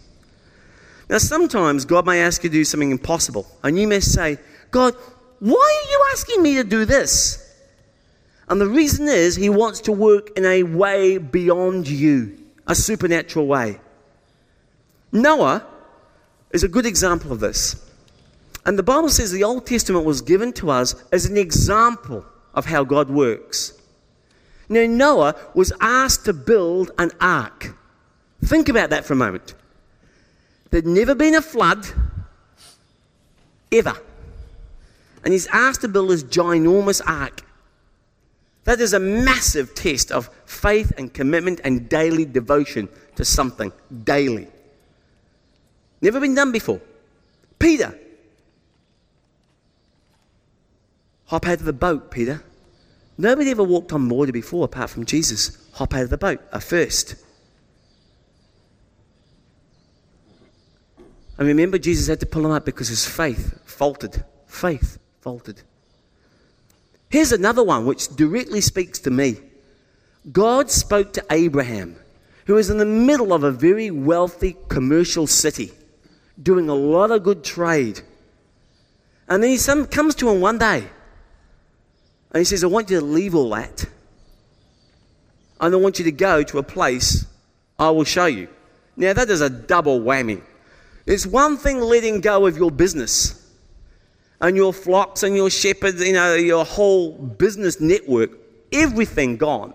Now, 1.10 1.18
sometimes 1.18 1.84
God 1.84 2.06
may 2.06 2.22
ask 2.22 2.42
you 2.44 2.50
to 2.50 2.54
do 2.54 2.64
something 2.64 2.92
impossible, 2.92 3.46
and 3.64 3.78
you 3.78 3.86
may 3.86 4.00
say, 4.00 4.38
God, 4.70 4.96
why 5.40 5.84
are 5.84 5.92
you 5.92 6.06
asking 6.14 6.42
me 6.42 6.56
to 6.56 6.64
do 6.64 6.86
this? 6.86 7.54
And 8.48 8.62
the 8.62 8.68
reason 8.68 9.10
is 9.10 9.36
He 9.36 9.50
wants 9.50 9.82
to 9.82 9.92
work 9.92 10.30
in 10.38 10.46
a 10.46 10.64
way 10.64 11.18
beyond 11.18 11.90
you, 11.90 12.38
a 12.66 12.76
supernatural 12.76 13.48
way. 13.48 13.82
Noah 15.12 15.66
is 16.52 16.64
a 16.64 16.70
good 16.70 16.86
example 16.86 17.34
of 17.34 17.42
this. 17.42 17.91
And 18.66 18.78
the 18.78 18.84
Bible 18.84 19.10
says 19.10 19.32
the 19.32 19.44
Old 19.44 19.66
Testament 19.66 20.06
was 20.06 20.22
given 20.22 20.54
to 20.54 20.70
us 20.70 20.96
as 21.12 21.26
an 21.26 21.38
example 21.38 22.26
of 22.54 22.66
how 22.66 22.84
God 22.84 23.10
works. 23.10 23.74
Now, 24.70 24.86
Noah 24.86 25.36
was 25.54 25.74
asked 25.82 26.26
to 26.26 26.34
build 26.34 26.92
an 26.98 27.12
ark. 27.20 27.76
Think 28.46 28.70
about 28.70 28.92
that 28.92 29.06
for 29.06 29.14
a 29.14 29.18
moment. 29.18 29.54
There'd 30.70 30.86
never 30.86 31.14
been 31.16 31.36
a 31.36 31.42
flood, 31.42 31.86
ever. 33.72 33.94
And 35.24 35.34
he's 35.34 35.48
asked 35.48 35.82
to 35.82 35.88
build 35.88 36.10
this 36.10 36.24
ginormous 36.24 37.02
ark. 37.06 37.44
That 38.64 38.80
is 38.80 38.94
a 38.94 39.00
massive 39.00 39.76
test 39.76 40.12
of 40.12 40.30
faith 40.46 40.94
and 40.98 41.14
commitment 41.14 41.62
and 41.64 41.90
daily 41.90 42.26
devotion 42.26 42.90
to 43.16 43.26
something, 43.26 43.74
daily. 44.04 44.48
Never 46.02 46.20
been 46.20 46.36
done 46.36 46.52
before. 46.52 46.80
Peter. 47.60 47.98
Hop 51.32 51.48
out 51.48 51.60
of 51.60 51.64
the 51.64 51.72
boat, 51.72 52.12
Peter. 52.12 52.44
Nobody 53.18 53.52
ever 53.52 53.64
walked 53.64 53.94
on 53.94 54.10
water 54.10 54.34
before 54.34 54.66
apart 54.66 54.90
from 54.90 55.06
Jesus. 55.06 55.58
Hop 55.76 55.94
out 55.94 56.04
of 56.04 56.10
the 56.10 56.18
boat, 56.18 56.42
a 56.52 56.60
first. 56.60 57.16
And 61.38 61.48
remember, 61.48 61.78
Jesus 61.78 62.08
had 62.08 62.20
to 62.20 62.26
pull 62.26 62.46
him 62.46 62.52
up 62.52 62.66
because 62.66 62.90
his 62.90 63.08
faith 63.08 63.58
faltered. 63.64 64.26
Faith 64.46 65.00
faltered. 65.22 65.62
Here's 67.10 67.32
another 67.32 67.64
one 67.64 67.86
which 67.86 68.14
directly 68.14 68.60
speaks 68.60 69.00
to 69.00 69.10
me. 69.10 69.38
God 70.34 70.70
spoke 70.70 71.14
to 71.14 71.26
Abraham, 71.32 71.96
who 72.46 72.56
was 72.56 72.70
in 72.70 72.78
the 72.78 72.86
middle 72.86 73.32
of 73.32 73.46
a 73.46 73.52
very 73.52 73.90
wealthy 73.90 74.58
commercial 74.68 75.28
city, 75.28 75.72
doing 76.44 76.68
a 76.68 76.76
lot 76.76 77.10
of 77.10 77.24
good 77.24 77.46
trade. 77.46 78.02
And 79.30 79.42
then 79.42 79.50
he 79.50 79.86
comes 79.86 80.14
to 80.16 80.30
him 80.30 80.42
one 80.42 80.58
day 80.58 80.90
and 82.32 82.40
he 82.40 82.46
says, 82.46 82.64
I 82.64 82.68
want 82.68 82.90
you 82.90 83.00
to 83.00 83.06
leave 83.06 83.36
all 83.36 83.50
that. 83.52 83.86
And 85.60 85.76
I 85.76 85.78
want 85.78 86.00
you 86.00 86.06
to 86.06 86.12
go 86.12 86.44
to 86.44 86.58
a 86.58 86.64
place 86.64 87.26
I 87.78 87.90
will 87.90 88.04
show 88.04 88.26
you. 88.26 88.48
Now, 88.96 89.14
that 89.14 89.30
is 89.30 89.42
a 89.42 89.50
double 89.50 90.00
whammy. 90.00 90.42
It's 91.06 91.26
one 91.26 91.58
thing 91.58 91.80
letting 91.80 92.22
go 92.22 92.46
of 92.46 92.58
your 92.58 92.72
business 92.72 93.38
and 94.40 94.56
your 94.56 94.74
flocks 94.74 95.24
and 95.24 95.36
your 95.36 95.50
shepherds, 95.50 96.02
you 96.02 96.14
know, 96.14 96.36
your 96.36 96.64
whole 96.64 97.14
business 97.14 97.82
network, 97.82 98.32
everything 98.72 99.38
gone. 99.38 99.74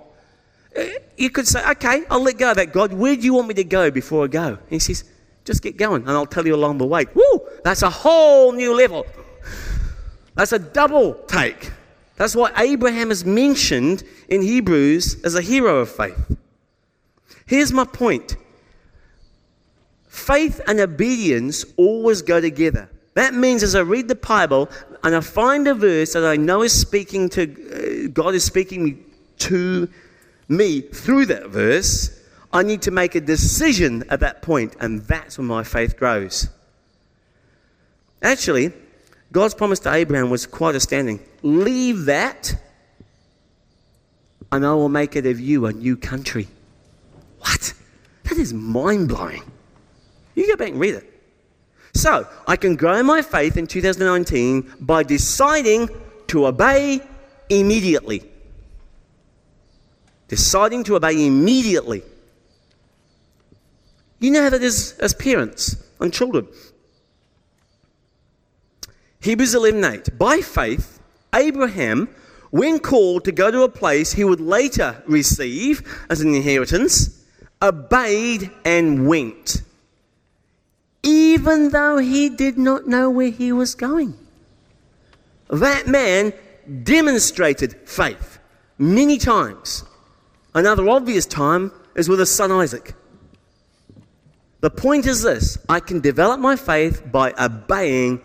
Eh, 0.74 0.98
you 1.16 1.30
could 1.30 1.46
say, 1.46 1.68
okay, 1.70 2.04
I'll 2.10 2.22
let 2.22 2.38
go 2.38 2.50
of 2.50 2.56
that. 2.56 2.72
God, 2.72 2.92
where 2.92 3.16
do 3.16 3.22
you 3.22 3.34
want 3.34 3.48
me 3.48 3.54
to 3.54 3.64
go 3.64 3.90
before 3.90 4.24
I 4.24 4.28
go? 4.28 4.46
And 4.46 4.58
he 4.68 4.78
says, 4.78 5.04
just 5.44 5.62
get 5.62 5.76
going 5.76 6.02
and 6.02 6.10
I'll 6.10 6.26
tell 6.26 6.46
you 6.46 6.54
along 6.54 6.78
the 6.78 6.86
way. 6.86 7.06
Woo! 7.14 7.40
That's 7.64 7.82
a 7.82 7.90
whole 7.90 8.52
new 8.52 8.76
level. 8.76 9.06
That's 10.34 10.52
a 10.52 10.58
double 10.58 11.14
take. 11.26 11.70
That's 12.16 12.34
why 12.34 12.50
Abraham 12.56 13.10
is 13.10 13.24
mentioned 13.24 14.02
in 14.28 14.42
Hebrews 14.42 15.22
as 15.22 15.34
a 15.34 15.42
hero 15.42 15.78
of 15.78 15.90
faith. 15.90 16.36
Here's 17.46 17.72
my 17.72 17.84
point 17.84 18.36
faith 20.08 20.60
and 20.66 20.80
obedience 20.80 21.64
always 21.76 22.22
go 22.22 22.40
together. 22.40 22.88
That 23.14 23.34
means 23.34 23.62
as 23.62 23.74
I 23.74 23.80
read 23.80 24.08
the 24.08 24.14
Bible 24.14 24.68
and 25.02 25.14
I 25.14 25.20
find 25.20 25.68
a 25.68 25.74
verse 25.74 26.14
that 26.14 26.24
I 26.24 26.36
know 26.36 26.62
is 26.62 26.78
speaking 26.78 27.28
to, 27.30 27.42
uh, 27.44 28.08
God 28.08 28.34
is 28.34 28.44
speaking 28.44 29.04
to 29.38 29.88
me 30.48 30.80
through 30.80 31.26
that 31.26 31.48
verse, 31.48 32.22
I 32.52 32.62
need 32.62 32.82
to 32.82 32.90
make 32.90 33.14
a 33.14 33.20
decision 33.20 34.04
at 34.08 34.20
that 34.20 34.42
point, 34.42 34.76
and 34.80 35.02
that's 35.02 35.38
when 35.38 35.46
my 35.46 35.62
faith 35.62 35.96
grows. 35.96 36.48
Actually, 38.22 38.72
God's 39.32 39.54
promise 39.54 39.80
to 39.80 39.92
Abraham 39.92 40.30
was 40.30 40.46
quite 40.46 40.74
astounding. 40.74 41.20
Leave 41.42 42.06
that, 42.06 42.54
and 44.52 44.64
I 44.64 44.72
will 44.74 44.88
make 44.88 45.16
it 45.16 45.26
of 45.26 45.40
you 45.40 45.66
a 45.66 45.72
new 45.72 45.96
country. 45.96 46.48
What? 47.40 47.74
That 48.24 48.38
is 48.38 48.52
mind 48.52 49.08
blowing. 49.08 49.42
You 50.34 50.46
go 50.46 50.56
back 50.56 50.70
and 50.70 50.80
read 50.80 50.94
it. 50.94 51.12
So, 51.94 52.28
I 52.46 52.56
can 52.56 52.76
grow 52.76 53.02
my 53.02 53.22
faith 53.22 53.56
in 53.56 53.66
2019 53.66 54.74
by 54.80 55.02
deciding 55.02 55.88
to 56.28 56.46
obey 56.46 57.00
immediately. 57.48 58.22
Deciding 60.28 60.84
to 60.84 60.96
obey 60.96 61.26
immediately. 61.26 62.02
You 64.18 64.30
know 64.30 64.42
how 64.42 64.50
that 64.50 64.62
is 64.62 64.92
as 64.98 65.14
parents 65.14 65.76
and 66.00 66.12
children. 66.12 66.48
Hebrews 69.26 69.56
11:8. 69.56 70.16
By 70.16 70.40
faith, 70.40 71.00
Abraham, 71.34 72.08
when 72.50 72.78
called 72.78 73.24
to 73.24 73.32
go 73.32 73.50
to 73.50 73.62
a 73.62 73.68
place 73.68 74.12
he 74.12 74.22
would 74.22 74.40
later 74.40 75.02
receive 75.04 75.82
as 76.08 76.20
an 76.20 76.32
inheritance, 76.32 77.10
obeyed 77.60 78.52
and 78.64 79.08
went, 79.08 79.62
even 81.02 81.70
though 81.70 81.98
he 81.98 82.28
did 82.28 82.56
not 82.56 82.86
know 82.86 83.10
where 83.10 83.30
he 83.30 83.50
was 83.50 83.74
going. 83.74 84.14
That 85.50 85.88
man 85.88 86.32
demonstrated 86.84 87.74
faith 87.84 88.38
many 88.78 89.18
times. 89.18 89.82
Another 90.54 90.88
obvious 90.88 91.26
time 91.26 91.72
is 91.96 92.08
with 92.08 92.20
his 92.20 92.30
son 92.30 92.52
Isaac. 92.52 92.94
The 94.60 94.70
point 94.70 95.04
is 95.04 95.22
this 95.22 95.58
I 95.68 95.80
can 95.80 95.98
develop 95.98 96.38
my 96.38 96.54
faith 96.54 97.02
by 97.10 97.34
obeying 97.36 98.20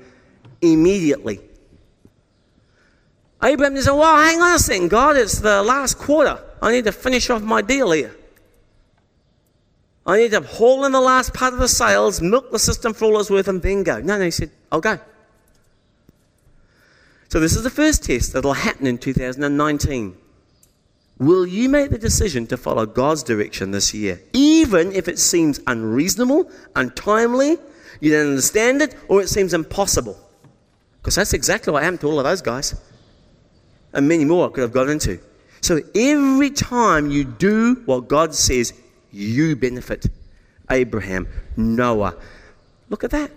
immediately. 0.62 1.40
Abraham 3.44 3.80
said, 3.82 3.92
Well, 3.92 4.18
hang 4.18 4.42
on 4.42 4.56
a 4.56 4.60
second, 4.60 4.90
God, 4.90 5.18
it's 5.18 5.40
the 5.40 5.64
last 5.64 5.98
quarter. 5.98 6.42
I 6.62 6.72
need 6.72 6.86
to 6.86 6.92
finish 6.92 7.30
off 7.30 7.42
my 7.42 7.62
deal 7.62 7.92
here. 7.92 8.16
I 10.06 10.18
need 10.18 10.32
to 10.32 10.42
haul 10.42 10.86
in 10.86 10.92
the 10.92 11.02
last 11.02 11.34
part 11.34 11.54
of 11.54 11.60
the 11.60 11.68
sales, 11.68 12.22
milk 12.22 12.52
the 12.52 12.60
system 12.60 12.94
for 12.94 13.06
all 13.06 13.20
it's 13.20 13.30
worth, 13.30 13.48
and 13.48 13.62
then 13.62 13.84
go. 13.84 14.00
No, 14.00 14.18
no, 14.18 14.26
he 14.26 14.32
said, 14.32 14.52
I'll 14.72 14.82
go. 14.82 15.00
So, 17.30 17.40
this 17.40 17.56
is 17.56 17.64
the 17.64 17.70
first 17.70 18.04
test 18.04 18.34
that'll 18.34 18.54
happen 18.54 18.88
in 18.88 18.98
2019. 18.98 20.18
Will 21.18 21.46
you 21.46 21.70
make 21.70 21.92
the 21.92 22.00
decision 22.00 22.48
to 22.48 22.58
follow 22.58 22.86
God's 22.86 23.24
direction 23.24 23.72
this 23.72 23.94
year, 23.94 24.20
even 24.34 24.92
if 24.92 25.08
it 25.08 25.20
seems 25.20 25.60
unreasonable, 25.68 26.50
untimely, 26.76 27.58
you 28.00 28.12
don't 28.12 28.30
understand 28.30 28.82
it, 28.82 28.96
or 29.08 29.22
it 29.22 29.30
seems 29.30 29.54
impossible? 29.54 30.18
Because 31.02 31.16
that's 31.16 31.34
exactly 31.34 31.74
what 31.74 31.84
happened 31.84 32.02
to 32.02 32.08
all 32.08 32.20
of 32.20 32.26
those 32.26 32.42
guys. 32.42 32.80
And 33.94 34.08
many 34.08 34.24
more 34.24 34.48
I 34.48 34.52
could 34.52 34.62
have 34.62 34.72
got 34.72 34.90
into. 34.90 35.20
So 35.62 35.82
every 35.96 36.50
time 36.50 37.10
you 37.10 37.24
do 37.24 37.82
what 37.86 38.08
God 38.08 38.36
says, 38.36 38.74
you 39.12 39.56
benefit. 39.56 40.08
Abraham, 40.70 41.28
Noah. 41.58 42.16
Look 42.90 43.04
at 43.04 43.12
that. 43.12 43.32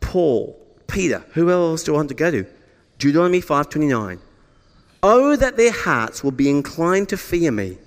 Paul, 0.00 0.58
Peter. 0.86 1.24
Who 1.34 1.50
else 1.50 1.84
do 1.84 1.94
I 1.94 1.96
want 1.96 2.08
to 2.08 2.14
go 2.14 2.30
to? 2.30 2.46
Deuteronomy 2.98 3.40
5.29. 3.40 4.18
Oh, 5.02 5.36
that 5.36 5.56
their 5.56 5.72
hearts 5.72 6.24
will 6.24 6.32
be 6.32 6.48
inclined 6.48 7.08
to 7.10 7.16
fear 7.16 7.52
me 7.52 7.78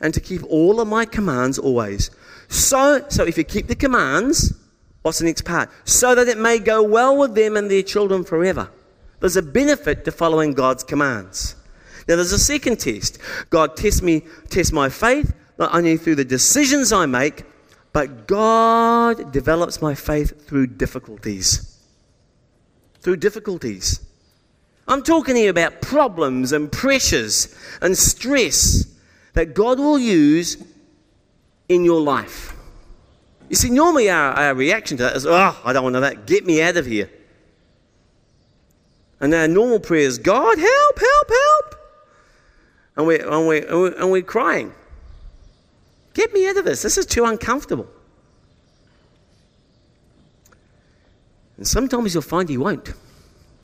and 0.00 0.14
to 0.14 0.20
keep 0.20 0.42
all 0.44 0.80
of 0.80 0.88
my 0.88 1.04
commands 1.04 1.58
always. 1.58 2.10
So, 2.48 3.04
so 3.08 3.24
if 3.24 3.36
you 3.36 3.44
keep 3.44 3.66
the 3.66 3.74
commands, 3.74 4.54
what's 5.02 5.18
the 5.18 5.24
next 5.24 5.42
part? 5.42 5.70
So 5.84 6.14
that 6.14 6.28
it 6.28 6.38
may 6.38 6.58
go 6.58 6.82
well 6.82 7.16
with 7.16 7.34
them 7.34 7.56
and 7.56 7.70
their 7.70 7.82
children 7.82 8.24
forever. 8.24 8.70
There's 9.20 9.36
a 9.36 9.42
benefit 9.42 10.04
to 10.04 10.12
following 10.12 10.52
God's 10.52 10.82
commands. 10.82 11.54
Now, 12.08 12.16
there's 12.16 12.32
a 12.32 12.38
second 12.38 12.80
test. 12.80 13.18
God 13.50 13.76
tests 13.76 14.02
me, 14.02 14.24
tests 14.48 14.72
my 14.72 14.88
faith, 14.88 15.32
not 15.58 15.74
only 15.74 15.96
through 15.96 16.16
the 16.16 16.24
decisions 16.24 16.92
I 16.92 17.06
make, 17.06 17.44
but 17.92 18.26
God 18.26 19.32
develops 19.32 19.80
my 19.80 19.94
faith 19.94 20.46
through 20.46 20.68
difficulties. 20.68 21.78
Through 22.98 23.16
difficulties. 23.16 24.00
I'm 24.88 25.02
talking 25.02 25.36
here 25.36 25.50
about 25.50 25.80
problems 25.80 26.52
and 26.52 26.72
pressures 26.72 27.54
and 27.80 27.96
stress 27.96 28.86
that 29.34 29.54
God 29.54 29.78
will 29.78 29.98
use 29.98 30.56
in 31.68 31.84
your 31.84 32.00
life. 32.00 32.54
You 33.52 33.56
see, 33.56 33.68
normally 33.68 34.08
our, 34.08 34.32
our 34.32 34.54
reaction 34.54 34.96
to 34.96 35.02
that 35.02 35.14
is, 35.14 35.26
oh, 35.26 35.60
I 35.62 35.74
don't 35.74 35.82
want 35.82 36.00
that. 36.00 36.26
Get 36.26 36.46
me 36.46 36.62
out 36.62 36.78
of 36.78 36.86
here. 36.86 37.10
And 39.20 39.34
our 39.34 39.46
normal 39.46 39.78
prayer 39.78 40.06
is, 40.06 40.16
God, 40.16 40.56
help, 40.56 40.98
help, 40.98 41.28
help. 41.28 41.74
And 42.96 43.06
we're, 43.06 43.30
and 43.30 43.46
we're, 43.46 43.66
and 43.66 43.78
we're, 43.78 44.00
and 44.00 44.10
we're 44.10 44.22
crying. 44.22 44.72
Get 46.14 46.32
me 46.32 46.48
out 46.48 46.56
of 46.56 46.64
this. 46.64 46.80
This 46.80 46.96
is 46.96 47.04
too 47.04 47.26
uncomfortable. 47.26 47.86
And 51.58 51.66
sometimes 51.66 52.14
you'll 52.14 52.22
find 52.22 52.48
He 52.48 52.56
won't. 52.56 52.94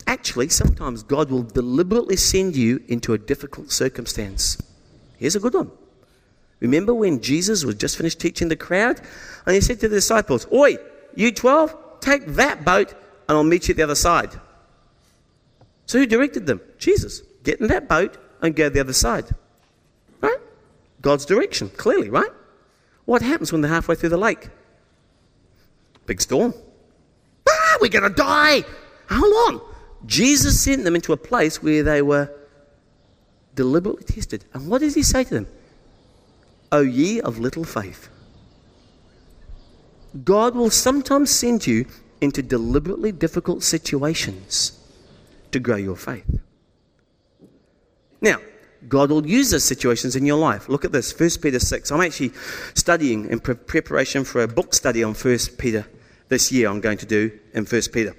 Actually, 0.06 0.50
sometimes 0.50 1.02
God 1.02 1.30
will 1.30 1.44
deliberately 1.44 2.16
send 2.16 2.56
you 2.56 2.84
into 2.88 3.14
a 3.14 3.18
difficult 3.18 3.72
circumstance. 3.72 4.58
Here's 5.16 5.34
a 5.34 5.40
good 5.40 5.54
one. 5.54 5.70
Remember 6.60 6.92
when 6.92 7.20
Jesus 7.20 7.64
was 7.64 7.76
just 7.76 7.96
finished 7.96 8.20
teaching 8.20 8.48
the 8.48 8.56
crowd? 8.56 9.00
And 9.46 9.54
he 9.54 9.60
said 9.60 9.80
to 9.80 9.88
the 9.88 9.96
disciples, 9.96 10.46
Oi, 10.52 10.76
you 11.14 11.32
12, 11.32 12.00
take 12.00 12.26
that 12.26 12.64
boat 12.64 12.92
and 13.28 13.36
I'll 13.36 13.44
meet 13.44 13.68
you 13.68 13.72
at 13.72 13.76
the 13.76 13.82
other 13.82 13.94
side. 13.94 14.32
So 15.86 15.98
who 15.98 16.06
directed 16.06 16.46
them? 16.46 16.60
Jesus. 16.78 17.22
Get 17.44 17.60
in 17.60 17.68
that 17.68 17.88
boat 17.88 18.18
and 18.42 18.54
go 18.54 18.68
the 18.68 18.80
other 18.80 18.92
side. 18.92 19.26
Right? 20.20 20.38
God's 21.00 21.24
direction, 21.24 21.70
clearly, 21.70 22.10
right? 22.10 22.30
What 23.04 23.22
happens 23.22 23.52
when 23.52 23.60
they're 23.60 23.70
halfway 23.70 23.94
through 23.94 24.10
the 24.10 24.18
lake? 24.18 24.48
Big 26.06 26.20
storm. 26.20 26.52
Ah, 27.48 27.78
we're 27.80 27.88
going 27.88 28.08
to 28.08 28.14
die. 28.14 28.64
How 29.06 29.22
long? 29.22 29.62
Jesus 30.06 30.62
sent 30.62 30.84
them 30.84 30.94
into 30.94 31.12
a 31.12 31.16
place 31.16 31.62
where 31.62 31.82
they 31.82 32.02
were 32.02 32.30
deliberately 33.54 34.04
tested. 34.04 34.44
And 34.52 34.68
what 34.68 34.80
does 34.80 34.94
he 34.94 35.02
say 35.02 35.24
to 35.24 35.34
them? 35.34 35.46
O 36.70 36.80
ye 36.80 37.20
of 37.20 37.38
little 37.38 37.64
faith. 37.64 38.08
God 40.24 40.54
will 40.54 40.70
sometimes 40.70 41.30
send 41.30 41.66
you 41.66 41.86
into 42.20 42.42
deliberately 42.42 43.12
difficult 43.12 43.62
situations 43.62 44.78
to 45.52 45.60
grow 45.60 45.76
your 45.76 45.96
faith. 45.96 46.40
Now, 48.20 48.38
God 48.88 49.10
will 49.10 49.26
use 49.26 49.50
those 49.50 49.64
situations 49.64 50.16
in 50.16 50.24
your 50.24 50.38
life. 50.38 50.68
Look 50.68 50.84
at 50.84 50.92
this, 50.92 51.18
1 51.18 51.30
Peter 51.42 51.58
6. 51.58 51.90
I'm 51.90 52.00
actually 52.00 52.32
studying 52.74 53.28
in 53.28 53.40
pre- 53.40 53.54
preparation 53.54 54.24
for 54.24 54.42
a 54.42 54.48
book 54.48 54.74
study 54.74 55.02
on 55.02 55.14
1 55.14 55.38
Peter 55.58 55.86
this 56.28 56.52
year, 56.52 56.68
I'm 56.68 56.80
going 56.80 56.98
to 56.98 57.06
do 57.06 57.30
in 57.54 57.64
1 57.64 57.82
Peter. 57.92 58.14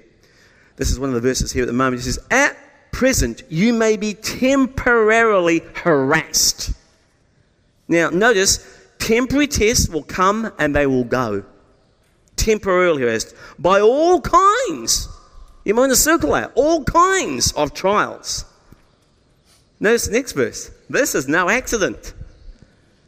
This 0.76 0.90
is 0.90 0.98
one 0.98 1.10
of 1.10 1.14
the 1.14 1.20
verses 1.20 1.52
here 1.52 1.62
at 1.62 1.66
the 1.66 1.72
moment. 1.72 2.00
It 2.00 2.04
says, 2.04 2.18
At 2.30 2.56
present, 2.92 3.42
you 3.48 3.72
may 3.72 3.96
be 3.96 4.14
temporarily 4.14 5.62
harassed. 5.74 6.72
Now, 7.90 8.08
notice, 8.08 8.64
temporary 9.00 9.48
tests 9.48 9.88
will 9.88 10.04
come 10.04 10.52
and 10.60 10.74
they 10.74 10.86
will 10.86 11.04
go. 11.04 11.44
Temporarily 12.36 13.02
harassed 13.02 13.34
by 13.58 13.80
all 13.80 14.20
kinds. 14.20 15.08
You 15.64 15.74
might 15.74 15.82
mind 15.82 15.92
to 15.92 15.96
circle 15.96 16.32
out 16.32 16.52
all 16.54 16.84
kinds 16.84 17.52
of 17.52 17.74
trials. 17.74 18.44
Notice 19.80 20.06
the 20.06 20.12
next 20.12 20.32
verse. 20.32 20.70
This 20.88 21.16
is 21.16 21.26
no 21.26 21.48
accident. 21.48 22.14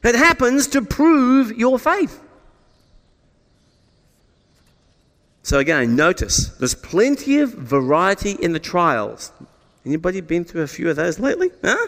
It 0.03 0.17
happens 0.17 0.67
to 0.69 0.83
prove 0.83 1.57
your 1.57 1.79
faith. 1.79 2.19
So 5.45 5.61
again, 5.61 5.95
notice 5.95 6.47
there's 6.59 6.75
plenty 6.75 7.39
of 7.39 7.53
variety 7.53 8.33
in 8.33 8.53
the 8.53 8.59
trials. 8.59 9.31
Anybody 9.87 10.21
been 10.21 10.45
through 10.45 10.63
a 10.63 10.67
few 10.67 10.91
of 10.91 10.97
those 10.97 11.21
lately? 11.21 11.51
Huh? 11.63 11.87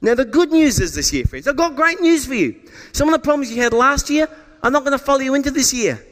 Now 0.00 0.14
the 0.14 0.24
good 0.24 0.50
news 0.50 0.78
is 0.80 0.94
this 0.94 1.12
year, 1.12 1.24
friends. 1.24 1.48
I've 1.48 1.56
got 1.56 1.76
great 1.76 2.00
news 2.00 2.26
for 2.26 2.34
you. 2.34 2.60
Some 2.92 3.08
of 3.08 3.12
the 3.12 3.18
problems 3.18 3.50
you 3.50 3.62
had 3.62 3.72
last 3.72 4.10
year 4.10 4.28
are 4.62 4.70
not 4.70 4.84
going 4.84 4.98
to 4.98 5.04
follow 5.04 5.20
you 5.20 5.34
into 5.34 5.50
this 5.50 5.72
year. 5.72 6.04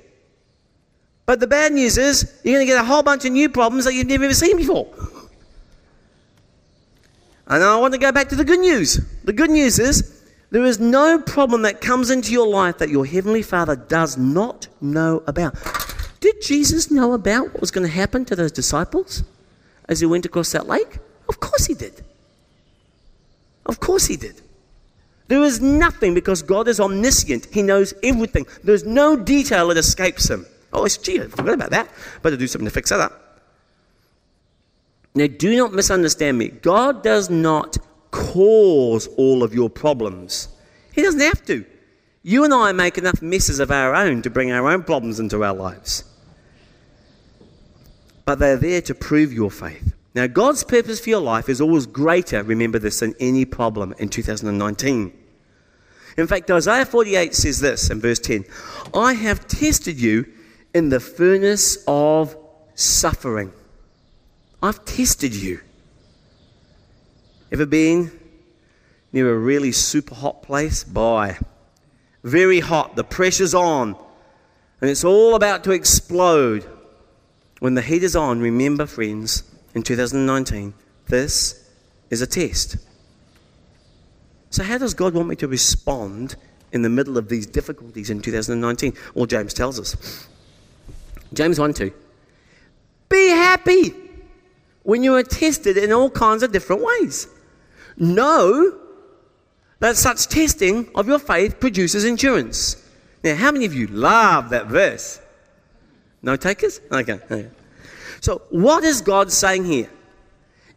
But 1.27 1.41
the 1.41 1.47
bad 1.47 1.73
news 1.73 1.97
is 1.97 2.41
you're 2.45 2.55
going 2.55 2.67
to 2.67 2.73
get 2.73 2.81
a 2.81 2.85
whole 2.85 3.03
bunch 3.03 3.25
of 3.25 3.33
new 3.33 3.49
problems 3.49 3.85
that 3.85 3.95
you've 3.95 4.07
never 4.07 4.25
ever 4.25 4.35
seen 4.35 4.57
before. 4.57 4.89
And 7.47 7.63
I 7.63 7.77
want 7.77 7.93
to 7.95 8.01
go 8.01 8.11
back 8.13 8.29
to 8.31 8.37
the 8.37 8.45
good 8.45 8.61
news. 8.61 9.01
The 9.25 9.33
good 9.33 9.51
news 9.51 9.79
is 9.79 10.23
there 10.51 10.65
is 10.65 10.79
no 10.79 11.19
problem 11.19 11.63
that 11.63 11.81
comes 11.81 12.11
into 12.11 12.33
your 12.33 12.47
life 12.47 12.79
that 12.79 12.89
your 12.89 13.05
Heavenly 13.05 13.43
Father 13.43 13.77
does 13.77 14.17
not 14.17 14.69
know 14.81 15.23
about. 15.27 15.57
Did 16.21 16.41
Jesus 16.43 16.91
know 16.91 17.13
about 17.13 17.53
what 17.53 17.61
was 17.61 17.71
going 17.71 17.87
to 17.87 17.93
happen 17.93 18.25
to 18.27 18.37
those 18.37 18.53
disciples 18.53 19.25
as 19.89 20.01
he 20.01 20.07
went 20.07 20.25
across 20.25 20.53
that 20.53 20.67
lake? 20.67 20.99
Of 21.29 21.41
course 21.41 21.67
he 21.67 21.75
did. 21.75 22.03
Of 23.67 23.81
course 23.81 24.07
he 24.07 24.17
did. 24.17 24.41
There 25.29 25.43
is 25.43 25.61
nothing 25.61 26.13
because 26.15 26.43
God 26.43 26.69
is 26.69 26.81
omniscient. 26.81 27.47
He 27.47 27.63
knows 27.63 27.95
everything. 28.03 28.47
There's 28.63 28.85
no 28.85 29.17
detail 29.17 29.69
that 29.69 29.77
escapes 29.79 30.29
him. 30.29 30.47
Oh, 30.73 30.87
gee, 30.87 31.21
I 31.21 31.29
forgot 31.29 31.55
about 31.55 31.71
that. 31.71 31.89
Better 32.23 32.37
do 32.37 32.47
something 32.47 32.67
to 32.67 32.71
fix 32.71 32.91
that 32.91 33.01
up. 33.01 33.41
Now, 35.15 35.29
do 35.29 35.57
not 35.57 35.73
misunderstand 35.73 36.37
me. 36.37 36.49
God 36.49 37.03
does 37.03 37.31
not 37.31 37.79
cause 38.11 39.07
all 39.17 39.43
of 39.43 39.55
your 39.55 39.71
problems, 39.71 40.49
He 40.93 41.03
doesn't 41.03 41.21
have 41.21 41.45
to. 41.47 41.65
You 42.23 42.45
and 42.45 42.55
I 42.55 42.73
make 42.73 42.99
enough 42.99 43.21
messes 43.21 43.61
of 43.61 43.71
our 43.71 43.95
own 43.95 44.23
to 44.23 44.31
bring 44.31 44.51
our 44.51 44.69
own 44.71 44.83
problems 44.83 45.21
into 45.21 45.45
our 45.45 45.55
lives 45.55 46.05
but 48.25 48.39
they're 48.39 48.57
there 48.57 48.81
to 48.83 48.95
prove 48.95 49.33
your 49.33 49.51
faith. 49.51 49.95
Now, 50.15 50.29
God's 50.29 50.63
purpose 50.63 51.01
for 51.01 51.11
your 51.11 51.21
life 51.21 51.49
is 51.49 51.61
always 51.61 51.87
greater, 51.87 52.43
remember 52.45 52.79
this, 52.79 53.01
than 53.01 53.15
any 53.19 53.45
problem 53.45 53.95
in 53.99 54.09
2019. 54.09 55.13
In 56.17 56.27
fact, 56.29 56.51
Isaiah 56.51 56.87
48 56.87 57.35
says 57.35 57.59
this 57.59 57.91
in 57.91 58.01
verse 58.01 58.21
10 58.21 58.45
I 58.95 59.15
have 59.15 59.49
tested 59.49 60.01
you 60.01 60.27
in 60.73 60.89
the 60.89 61.01
furnace 61.01 61.83
of 61.89 62.37
suffering. 62.75 63.53
I've 64.63 64.85
tested 64.85 65.35
you. 65.35 65.61
Ever 67.51 67.67
been 67.67 68.11
near 69.13 69.33
a 69.33 69.39
really 69.39 69.73
super 69.73 70.15
hot 70.15 70.43
place? 70.43 70.85
Boy, 70.85 71.37
very 72.23 72.61
hot. 72.61 72.95
The 72.95 73.05
pressure's 73.05 73.55
on, 73.55 73.97
and 74.81 74.89
it's 74.91 75.05
all 75.05 75.35
about 75.35 75.65
to 75.65 75.73
explode. 75.73 76.67
When 77.59 77.75
the 77.75 77.83
heat 77.83 78.03
is 78.03 78.15
on, 78.15 78.41
remember, 78.41 78.87
friends, 78.87 79.43
in 79.75 79.83
2019, 79.83 80.75
this 81.09 81.69
is 82.11 82.23
a 82.23 82.27
test. 82.27 82.77
So, 84.51 84.63
how 84.63 84.79
does 84.79 84.95
God 84.95 85.15
want 85.15 85.29
me 85.29 85.37
to 85.37 85.49
respond 85.49 86.37
in 86.73 86.83
the 86.83 86.89
middle 86.89 87.19
of 87.19 87.29
these 87.29 87.47
difficulties 87.47 88.11
in 88.11 88.21
2019? 88.21 88.95
Well, 89.15 89.27
James 89.27 89.53
tells 89.53 89.81
us. 89.81 90.29
James 91.33 91.59
1 91.59 91.75
2. 91.75 91.93
Be 93.09 93.29
happy 93.29 93.95
when 94.85 95.03
you 95.03 95.15
are 95.17 95.23
tested 95.23 95.77
in 95.77 95.93
all 95.93 96.11
kinds 96.11 96.43
of 96.43 96.53
different 96.53 96.85
ways. 96.85 97.27
Know 97.97 98.79
that 99.81 99.97
such 99.97 100.29
testing 100.29 100.89
of 100.95 101.09
your 101.09 101.19
faith 101.19 101.59
produces 101.59 102.05
endurance. 102.05 102.77
Now, 103.25 103.35
how 103.35 103.51
many 103.51 103.65
of 103.65 103.75
you 103.75 103.87
love 103.89 104.51
that 104.51 104.67
verse? 104.67 105.21
No 106.23 106.37
takers? 106.37 106.81
Okay. 106.93 107.15
okay. 107.15 107.49
So, 108.25 108.41
what 108.49 108.85
is 108.85 109.03
God 109.03 109.31
saying 109.31 109.65
here? 109.67 109.91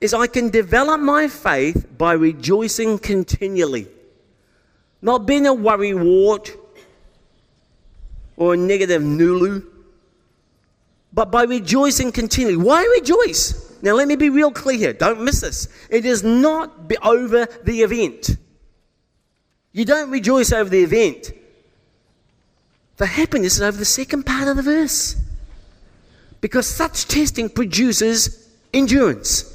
is 0.02 0.14
I 0.14 0.28
can 0.28 0.50
develop 0.50 1.00
my 1.00 1.30
faith 1.30 1.88
by 1.98 2.14
rejoicing 2.14 3.00
continually. 3.00 3.88
Not 5.02 5.26
being 5.26 5.48
a 5.48 5.54
worry 5.54 5.94
wart 5.94 6.56
or 8.36 8.54
a 8.54 8.58
negative 8.58 9.02
nulu, 9.02 9.66
but 11.14 11.32
by 11.32 11.44
rejoicing 11.44 12.12
continually. 12.12 12.58
Why 12.58 12.84
rejoice? 13.00 13.64
Now, 13.82 13.94
let 13.94 14.10
me 14.10 14.18
be 14.18 14.30
real 14.30 14.52
clear 14.52 14.78
here. 14.78 14.94
Don't 14.94 15.22
miss 15.24 15.42
this. 15.42 15.70
It 15.90 16.04
is 16.04 16.24
not 16.24 16.92
over 17.02 17.48
the 17.64 17.82
event. 17.82 18.38
You 19.72 19.86
don't 19.86 20.10
rejoice 20.10 20.52
over 20.52 20.70
the 20.70 20.84
event. 20.84 21.32
The 22.98 23.06
happiness 23.06 23.56
is 23.56 23.62
over 23.62 23.78
the 23.78 23.86
second 23.86 24.26
part 24.26 24.50
of 24.50 24.58
the 24.58 24.64
verse. 24.64 25.16
Because 26.42 26.68
such 26.68 27.08
testing 27.08 27.50
produces 27.50 28.50
endurance. 28.74 29.54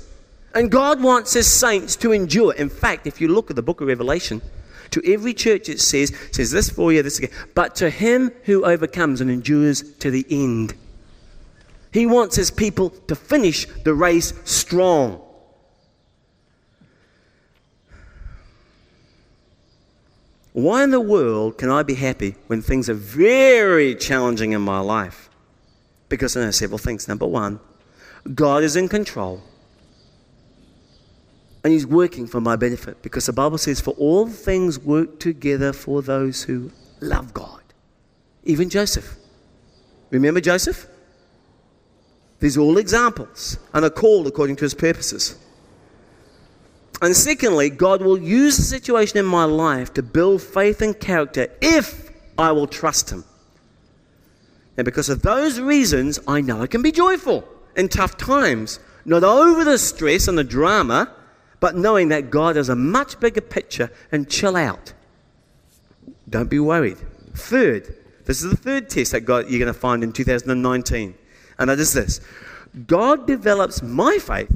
And 0.55 0.71
God 0.71 1.03
wants 1.03 1.33
his 1.33 1.51
saints 1.51 1.97
to 1.97 2.13
endure. 2.13 2.53
In 2.55 2.69
fact, 2.69 3.07
if 3.07 3.21
you 3.21 3.29
look 3.29 3.51
at 3.51 3.57
the 3.57 3.63
book 3.63 3.81
of 3.81 3.89
Revelation, 3.89 4.43
to 4.91 5.03
every 5.11 5.33
church 5.33 5.69
it 5.69 5.81
says, 5.81 6.13
says 6.33 6.51
this 6.51 6.69
for 6.69 6.93
you, 6.93 7.03
this 7.03 7.19
again. 7.19 7.31
But 7.55 7.75
to 7.77 7.89
him 7.89 8.31
who 8.45 8.65
overcomes 8.65 9.21
and 9.21 9.31
endures 9.31 9.83
to 9.99 10.11
the 10.11 10.27
end. 10.29 10.75
He 11.93 12.07
wants 12.07 12.37
his 12.37 12.51
people 12.51 12.91
to 12.91 13.15
finish 13.15 13.67
the 13.85 13.95
race 13.95 14.33
strong. 14.45 15.21
Why 20.53 20.85
in 20.85 20.91
the 20.91 21.01
world 21.01 21.57
can 21.57 21.71
I 21.71 21.83
be 21.83 21.95
happy 21.95 22.35
when 22.47 22.61
things 22.61 22.91
are 22.91 22.95
very 22.95 23.95
challenging 23.95 24.53
in 24.53 24.61
my 24.61 24.81
life? 24.81 25.31
Because 26.13 26.37
know 26.37 26.51
several 26.51 26.77
things. 26.77 27.09
Number 27.09 27.27
one, 27.27 27.59
God 28.35 28.63
is 28.63 28.77
in 28.77 28.87
control. 28.87 29.41
And 31.65 31.73
he's 31.73 31.87
working 31.87 32.27
for 32.27 32.39
my 32.39 32.55
benefit 32.55 33.01
because 33.01 33.25
the 33.25 33.33
Bible 33.33 33.57
says, 33.57 33.81
For 33.81 33.93
all 33.93 34.27
things 34.27 34.79
work 34.79 35.19
together 35.19 35.73
for 35.73 36.03
those 36.03 36.43
who 36.43 36.71
love 37.01 37.33
God. 37.33 37.63
Even 38.45 38.69
Joseph. 38.69 39.17
Remember 40.11 40.43
Joseph? 40.43 40.87
These 42.41 42.59
are 42.59 42.61
all 42.61 42.77
examples 42.77 43.57
and 43.73 43.83
are 43.83 43.89
called 43.91 44.27
according 44.27 44.57
to 44.57 44.67
his 44.67 44.75
purposes. 44.75 45.39
And 47.01 47.17
secondly, 47.17 47.71
God 47.71 48.03
will 48.03 48.19
use 48.19 48.59
the 48.59 48.65
situation 48.65 49.17
in 49.17 49.25
my 49.25 49.45
life 49.45 49.95
to 49.95 50.03
build 50.03 50.43
faith 50.43 50.83
and 50.83 51.01
character 51.01 51.49
if 51.63 52.11
I 52.37 52.53
will 52.53 52.67
trust 52.67 53.09
him. 53.09 53.25
And 54.77 54.85
because 54.85 55.09
of 55.09 55.23
those 55.23 55.61
reasons, 55.61 56.19
I 56.27 56.41
know 56.41 56.63
I 56.63 56.67
can 56.67 56.83
be 56.83 56.93
joyful 56.93 57.47
in 57.77 57.89
tough 57.89 58.17
times, 58.17 58.79
not 59.05 59.25
over 59.25 59.65
the 59.65 59.79
stress 59.79 60.29
and 60.29 60.39
the 60.39 60.45
drama 60.45 61.15
but 61.63 61.77
knowing 61.77 62.09
that 62.09 62.29
God 62.29 62.57
has 62.57 62.69
a 62.69 62.75
much 62.75 63.21
bigger 63.21 63.41
picture 63.41 63.89
and 64.11 64.29
chill 64.29 64.57
out. 64.57 64.93
Don't 66.29 66.51
be 66.51 66.59
worried. 66.59 66.99
Third, 67.35 67.95
this 68.25 68.43
is 68.43 68.51
the 68.51 68.57
third 68.57 68.91
test 68.91 69.13
that 69.13 69.21
God, 69.21 69.49
you're 69.49 69.61
going 69.61 69.73
to 69.73 69.79
find 69.79 70.03
in 70.03 70.13
2019, 70.13 71.15
and 71.61 71.71
that 71.71 71.79
is 71.79 71.93
this 71.93 72.21
God 72.89 73.29
develops 73.29 73.81
my 73.81 74.19
faith 74.19 74.51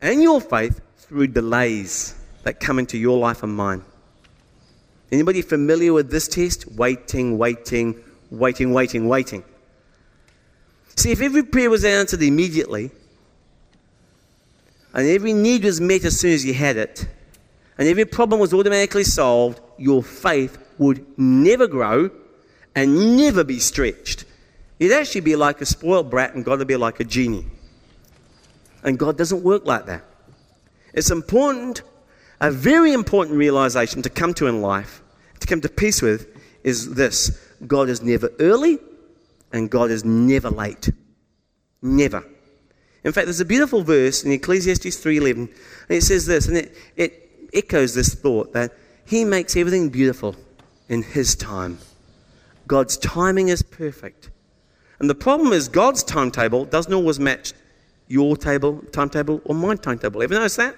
and 0.00 0.22
your 0.22 0.40
faith 0.40 0.80
through 0.96 1.26
delays 1.26 2.14
that 2.44 2.58
come 2.58 2.78
into 2.78 2.96
your 2.96 3.18
life 3.18 3.42
and 3.42 3.54
mine. 3.54 3.84
Anybody 5.12 5.42
familiar 5.42 5.92
with 5.92 6.10
this 6.10 6.26
test? 6.26 6.72
Waiting, 6.72 7.36
waiting, 7.36 8.02
waiting, 8.30 8.72
waiting, 8.72 9.08
waiting. 9.08 9.44
See, 10.96 11.12
if 11.12 11.20
every 11.20 11.42
prayer 11.42 11.68
was 11.68 11.84
answered 11.84 12.22
immediately, 12.22 12.90
and 14.94 15.06
every 15.06 15.34
need 15.34 15.64
was 15.64 15.80
met 15.80 16.04
as 16.04 16.18
soon 16.18 16.32
as 16.32 16.44
you 16.44 16.54
had 16.54 16.78
it, 16.78 17.06
and 17.76 17.86
every 17.86 18.06
problem 18.06 18.40
was 18.40 18.54
automatically 18.54 19.04
solved, 19.04 19.60
your 19.76 20.02
faith 20.02 20.56
would 20.78 21.06
never 21.18 21.66
grow 21.66 22.10
and 22.74 23.16
never 23.16 23.44
be 23.44 23.58
stretched. 23.58 24.24
You'd 24.78 24.92
actually 24.92 25.20
be 25.20 25.36
like 25.36 25.60
a 25.60 25.66
spoiled 25.66 26.10
brat, 26.10 26.34
and 26.34 26.44
God 26.44 26.58
would 26.58 26.68
be 26.68 26.76
like 26.76 26.98
a 26.98 27.04
genie. 27.04 27.44
And 28.82 28.98
God 28.98 29.18
doesn't 29.18 29.42
work 29.42 29.66
like 29.66 29.84
that. 29.86 30.02
It's 30.94 31.10
important, 31.10 31.82
a 32.40 32.50
very 32.50 32.94
important 32.94 33.36
realization 33.36 34.00
to 34.00 34.08
come 34.08 34.32
to 34.34 34.46
in 34.46 34.62
life, 34.62 35.02
to 35.40 35.46
come 35.46 35.60
to 35.60 35.68
peace 35.68 36.00
with, 36.00 36.28
is 36.64 36.94
this 36.94 37.38
God 37.66 37.90
is 37.90 38.00
never 38.00 38.30
early 38.40 38.78
and 39.56 39.70
God 39.70 39.90
is 39.90 40.04
never 40.04 40.50
late. 40.50 40.90
Never. 41.82 42.24
In 43.04 43.12
fact, 43.12 43.26
there's 43.26 43.40
a 43.40 43.44
beautiful 43.44 43.82
verse 43.82 44.24
in 44.24 44.32
Ecclesiastes 44.32 44.96
3.11, 44.96 45.32
and 45.32 45.50
it 45.88 46.02
says 46.02 46.26
this, 46.26 46.48
and 46.48 46.56
it, 46.56 46.76
it 46.96 47.48
echoes 47.54 47.94
this 47.94 48.14
thought 48.14 48.52
that 48.52 48.72
he 49.04 49.24
makes 49.24 49.56
everything 49.56 49.88
beautiful 49.88 50.34
in 50.88 51.02
his 51.02 51.34
time. 51.36 51.78
God's 52.66 52.96
timing 52.96 53.48
is 53.48 53.62
perfect. 53.62 54.30
And 54.98 55.08
the 55.08 55.14
problem 55.14 55.52
is 55.52 55.68
God's 55.68 56.02
timetable 56.02 56.64
doesn't 56.64 56.92
always 56.92 57.20
match 57.20 57.52
your 58.08 58.36
table, 58.36 58.82
timetable 58.92 59.40
or 59.44 59.54
my 59.54 59.76
timetable. 59.76 60.22
Ever 60.22 60.34
notice 60.34 60.56
that? 60.56 60.76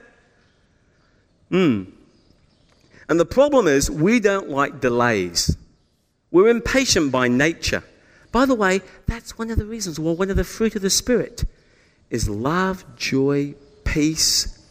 Hmm. 1.51 1.85
And 3.09 3.19
the 3.19 3.27
problem 3.27 3.67
is 3.67 3.91
we 3.91 4.21
don't 4.21 4.51
like 4.51 4.81
delays. 4.81 5.57
We're 6.31 6.49
impatient 6.49 7.11
by 7.11 7.29
nature. 7.29 7.83
By 8.31 8.47
the 8.47 8.55
way, 8.55 8.83
that's 9.07 9.39
one 9.39 9.51
of 9.51 9.59
the 9.59 9.65
reasons, 9.65 9.99
well, 9.99 10.15
one 10.15 10.31
of 10.31 10.37
the 10.37 10.45
fruit 10.45 10.77
of 10.77 10.83
the 10.83 10.91
Spirit 10.91 11.45
is 12.11 12.29
love, 12.29 12.85
joy, 12.97 13.55
peace, 13.85 14.67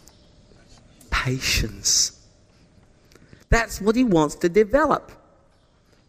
patience. 1.10 2.14
That's 3.50 3.82
what 3.82 3.96
he 3.96 4.04
wants 4.04 4.36
to 4.36 4.50
develop. 4.50 5.12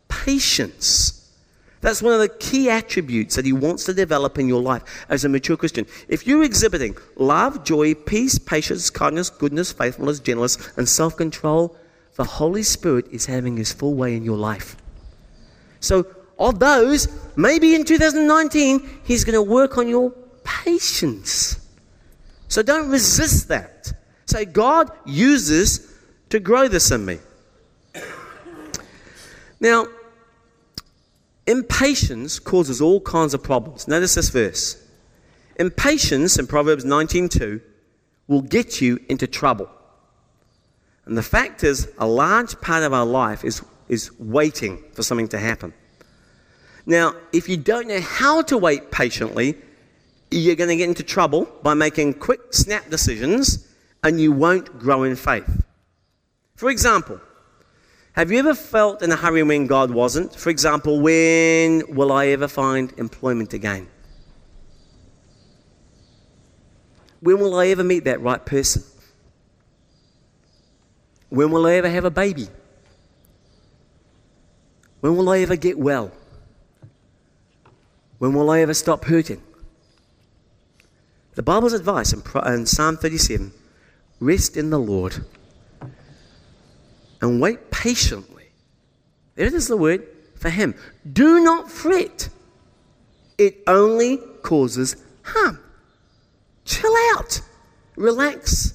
Patience. 0.09 1.15
That's 1.81 2.03
one 2.03 2.13
of 2.13 2.19
the 2.19 2.29
key 2.29 2.69
attributes 2.69 3.37
that 3.37 3.45
he 3.45 3.53
wants 3.53 3.85
to 3.85 3.95
develop 3.95 4.39
in 4.39 4.49
your 4.49 4.61
life 4.61 5.07
as 5.09 5.25
a 5.25 5.29
mature 5.29 5.57
Christian. 5.57 5.87
If 6.09 6.27
you're 6.27 6.43
exhibiting 6.43 6.97
love, 7.17 7.65
joy, 7.65 7.95
peace, 7.95 8.39
patience, 8.39 8.91
kindness, 8.91 9.31
goodness, 9.31 9.71
faithfulness, 9.71 10.19
gentleness, 10.19 10.59
and 10.77 10.89
self 10.89 11.17
control, 11.17 11.77
the 12.17 12.25
Holy 12.25 12.65
Spirit 12.65 13.07
is 13.13 13.27
having 13.27 13.57
his 13.57 13.73
full 13.73 13.95
way 13.95 14.17
in 14.17 14.25
your 14.25 14.37
life. 14.37 14.77
So, 15.79 16.05
of 16.38 16.59
those, 16.59 17.09
maybe 17.37 17.74
in 17.74 17.85
2019, 17.85 19.01
he's 19.05 19.24
going 19.24 19.35
to 19.35 19.42
work 19.42 19.79
on 19.79 19.88
your 19.88 20.11
patience. 20.44 21.61
So 22.48 22.62
don't 22.62 22.90
resist 22.90 23.48
that. 23.48 23.92
Say, 24.27 24.44
God 24.44 24.90
uses 25.05 25.92
to 26.31 26.40
grow 26.40 26.68
this 26.68 26.90
in 26.90 27.05
me. 27.05 27.18
Now, 29.61 29.87
impatience 31.46 32.38
causes 32.38 32.81
all 32.81 33.01
kinds 33.01 33.35
of 33.35 33.42
problems. 33.42 33.88
Notice 33.88 34.14
this 34.14 34.29
verse. 34.29 34.85
Impatience 35.57 36.38
in 36.38 36.46
Proverbs 36.46 36.85
19:2 36.85 37.61
will 38.29 38.42
get 38.42 38.81
you 38.81 39.01
into 39.09 39.27
trouble. 39.27 39.68
And 41.07 41.16
the 41.16 41.22
fact 41.22 41.64
is, 41.64 41.88
a 41.98 42.07
large 42.07 42.61
part 42.61 42.85
of 42.85 42.92
our 42.92 43.07
life 43.07 43.44
is, 43.44 43.62
is 43.88 44.11
waiting 44.18 44.85
for 44.92 45.03
something 45.03 45.29
to 45.29 45.38
happen. 45.38 45.72
Now, 46.88 47.14
if 47.35 47.51
you 47.51 47.59
don't 47.59 47.87
know 47.87 48.01
how 48.01 48.40
to 48.40 48.57
wait 48.57 48.90
patiently, 48.90 49.57
you're 50.31 50.57
going 50.57 50.70
to 50.70 50.77
get 50.77 50.88
into 50.88 51.03
trouble 51.03 51.46
by 51.62 51.74
making 51.74 52.14
quick 52.14 52.40
snap 52.55 52.88
decisions 52.88 53.68
and 54.03 54.18
you 54.18 54.33
won't 54.33 54.79
grow 54.79 55.03
in 55.03 55.14
faith. 55.14 55.62
For 56.57 56.70
example, 56.70 57.20
Have 58.18 58.33
you 58.33 58.38
ever 58.40 58.55
felt 58.55 59.03
in 59.03 59.12
a 59.12 59.16
hurry 59.16 59.44
when 59.44 59.68
God 59.68 59.92
wasn't? 59.92 60.35
For 60.35 60.51
example, 60.51 60.98
when 60.98 61.94
will 61.94 62.11
I 62.11 62.29
ever 62.29 62.48
find 62.48 62.92
employment 62.98 63.53
again? 63.53 63.87
When 67.20 67.38
will 67.38 67.55
I 67.55 67.68
ever 67.68 67.85
meet 67.85 68.05
that 68.07 68.20
right 68.20 68.44
person? 68.44 68.83
When 71.29 71.53
will 71.53 71.66
I 71.66 71.74
ever 71.74 71.88
have 71.88 72.05
a 72.05 72.11
baby? 72.11 72.48
When 74.98 75.16
will 75.16 75.29
I 75.29 75.38
ever 75.40 75.55
get 75.55 75.79
well? 75.79 76.11
When 78.18 78.35
will 78.35 78.50
I 78.50 78.61
ever 78.61 78.74
stop 78.74 79.04
hurting? 79.04 79.42
The 81.35 81.42
Bible's 81.42 81.72
advice 81.72 82.12
in 82.12 82.66
Psalm 82.66 82.96
37 82.96 83.52
rest 84.20 84.57
in 84.57 84.70
the 84.70 84.78
Lord 84.78 85.24
and 87.20 87.40
wait 87.40 87.70
patiently. 87.70 88.46
There 89.37 89.46
is 89.46 89.68
the 89.68 89.76
word 89.76 90.07
for 90.35 90.50
him. 90.50 90.74
Do 91.12 91.40
not 91.44 91.70
fret, 91.70 92.28
it 93.37 93.59
only 93.66 94.18
causes 94.42 94.96
harm. 95.22 95.61
Chill 96.64 96.94
out, 97.14 97.40
relax. 97.96 98.74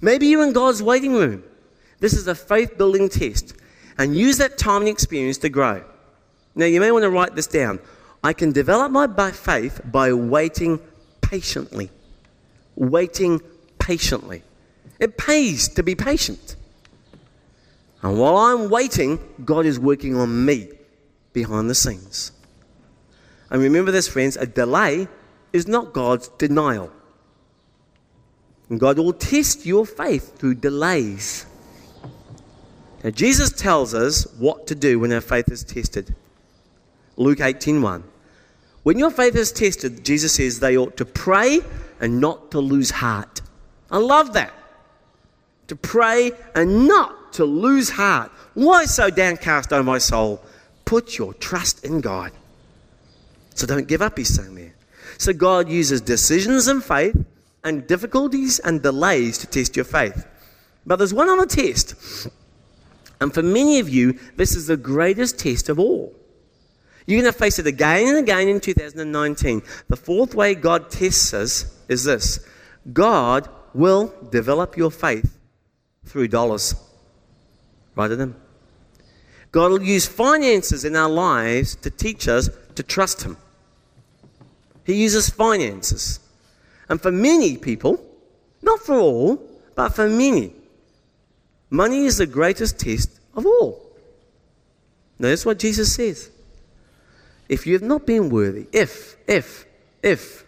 Maybe 0.00 0.26
you're 0.26 0.44
in 0.44 0.52
God's 0.52 0.82
waiting 0.82 1.14
room. 1.14 1.44
This 2.00 2.12
is 2.12 2.26
a 2.26 2.34
faith 2.34 2.76
building 2.76 3.08
test, 3.08 3.54
and 3.98 4.16
use 4.16 4.38
that 4.38 4.58
time 4.58 4.82
and 4.82 4.88
experience 4.88 5.38
to 5.38 5.48
grow. 5.48 5.84
Now, 6.54 6.66
you 6.66 6.80
may 6.80 6.90
want 6.90 7.04
to 7.04 7.10
write 7.10 7.34
this 7.34 7.46
down. 7.46 7.80
I 8.22 8.32
can 8.32 8.52
develop 8.52 8.90
my 8.90 9.06
by 9.06 9.30
faith 9.30 9.80
by 9.84 10.12
waiting 10.12 10.80
patiently. 11.20 11.90
Waiting 12.74 13.40
patiently. 13.78 14.42
It 14.98 15.16
pays 15.16 15.68
to 15.68 15.82
be 15.82 15.94
patient. 15.94 16.56
And 18.02 18.18
while 18.18 18.36
I'm 18.36 18.70
waiting, 18.70 19.18
God 19.44 19.66
is 19.66 19.78
working 19.78 20.16
on 20.16 20.44
me 20.44 20.68
behind 21.32 21.68
the 21.68 21.74
scenes. 21.74 22.32
And 23.50 23.62
remember 23.62 23.90
this, 23.90 24.08
friends 24.08 24.36
a 24.36 24.46
delay 24.46 25.08
is 25.52 25.66
not 25.66 25.92
God's 25.92 26.28
denial. 26.28 26.92
And 28.68 28.78
God 28.78 28.98
will 28.98 29.12
test 29.12 29.64
your 29.64 29.86
faith 29.86 30.38
through 30.38 30.56
delays. 30.56 31.46
Now, 33.02 33.10
Jesus 33.10 33.50
tells 33.50 33.94
us 33.94 34.26
what 34.38 34.66
to 34.66 34.74
do 34.74 34.98
when 34.98 35.12
our 35.12 35.20
faith 35.20 35.50
is 35.50 35.64
tested. 35.64 36.14
Luke 37.18 37.40
18:1. 37.40 38.04
When 38.84 38.98
your 38.98 39.10
faith 39.10 39.34
is 39.34 39.52
tested, 39.52 40.04
Jesus 40.04 40.34
says 40.34 40.60
they 40.60 40.78
ought 40.78 40.96
to 40.96 41.04
pray 41.04 41.60
and 42.00 42.20
not 42.20 42.52
to 42.52 42.60
lose 42.60 42.90
heart. 42.90 43.42
I 43.90 43.98
love 43.98 44.32
that. 44.34 44.54
To 45.66 45.76
pray 45.76 46.32
and 46.54 46.86
not 46.86 47.32
to 47.34 47.44
lose 47.44 47.90
heart. 47.90 48.30
Why 48.54 48.84
so 48.84 49.10
downcast, 49.10 49.72
O 49.72 49.82
my 49.82 49.98
soul? 49.98 50.40
Put 50.84 51.18
your 51.18 51.34
trust 51.34 51.84
in 51.84 52.00
God. 52.00 52.32
So 53.54 53.66
don't 53.66 53.88
give 53.88 54.00
up, 54.00 54.16
he's 54.16 54.34
saying 54.34 54.54
there. 54.54 54.74
So 55.18 55.32
God 55.32 55.68
uses 55.68 56.00
decisions 56.00 56.68
and 56.68 56.82
faith 56.82 57.16
and 57.64 57.86
difficulties 57.86 58.60
and 58.60 58.80
delays 58.80 59.36
to 59.38 59.46
test 59.48 59.74
your 59.74 59.84
faith. 59.84 60.24
But 60.86 60.96
there's 60.96 61.12
one 61.12 61.28
other 61.28 61.44
test. 61.44 62.28
And 63.20 63.34
for 63.34 63.42
many 63.42 63.80
of 63.80 63.88
you, 63.88 64.18
this 64.36 64.54
is 64.54 64.68
the 64.68 64.76
greatest 64.76 65.38
test 65.38 65.68
of 65.68 65.80
all. 65.80 66.14
You're 67.08 67.22
going 67.22 67.32
to 67.32 67.38
face 67.38 67.58
it 67.58 67.66
again 67.66 68.06
and 68.08 68.18
again 68.18 68.48
in 68.48 68.60
2019. 68.60 69.62
The 69.88 69.96
fourth 69.96 70.34
way 70.34 70.54
God 70.54 70.90
tests 70.90 71.32
us 71.32 71.74
is 71.88 72.04
this 72.04 72.46
God 72.92 73.48
will 73.72 74.12
develop 74.30 74.76
your 74.76 74.90
faith 74.90 75.38
through 76.04 76.28
dollars. 76.28 76.74
Write 77.96 78.10
it 78.10 78.16
them. 78.16 78.36
God 79.52 79.70
will 79.70 79.82
use 79.82 80.04
finances 80.04 80.84
in 80.84 80.94
our 80.96 81.08
lives 81.08 81.76
to 81.76 81.88
teach 81.88 82.28
us 82.28 82.50
to 82.74 82.82
trust 82.82 83.22
Him. 83.22 83.38
He 84.84 84.92
uses 84.92 85.30
finances. 85.30 86.20
And 86.90 87.00
for 87.00 87.10
many 87.10 87.56
people, 87.56 88.04
not 88.60 88.80
for 88.80 88.98
all, 88.98 89.42
but 89.74 89.94
for 89.94 90.10
many, 90.10 90.52
money 91.70 92.04
is 92.04 92.18
the 92.18 92.26
greatest 92.26 92.78
test 92.78 93.18
of 93.34 93.46
all. 93.46 93.96
Notice 95.18 95.46
what 95.46 95.58
Jesus 95.58 95.94
says. 95.94 96.32
If 97.48 97.66
you 97.66 97.72
have 97.74 97.82
not 97.82 98.06
been 98.06 98.28
worthy, 98.28 98.66
if, 98.72 99.16
if, 99.26 99.66
if 100.02 100.44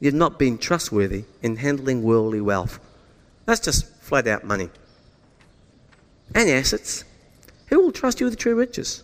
you've 0.00 0.14
not 0.14 0.38
been 0.38 0.58
trustworthy 0.58 1.24
in 1.42 1.56
handling 1.56 2.02
worldly 2.02 2.40
wealth, 2.40 2.80
that's 3.46 3.60
just 3.60 3.86
flat 4.02 4.26
out 4.26 4.44
money 4.44 4.70
and 6.34 6.48
assets, 6.48 7.04
who 7.66 7.80
will 7.80 7.92
trust 7.92 8.20
you 8.20 8.26
with 8.26 8.38
true 8.38 8.54
riches? 8.54 9.02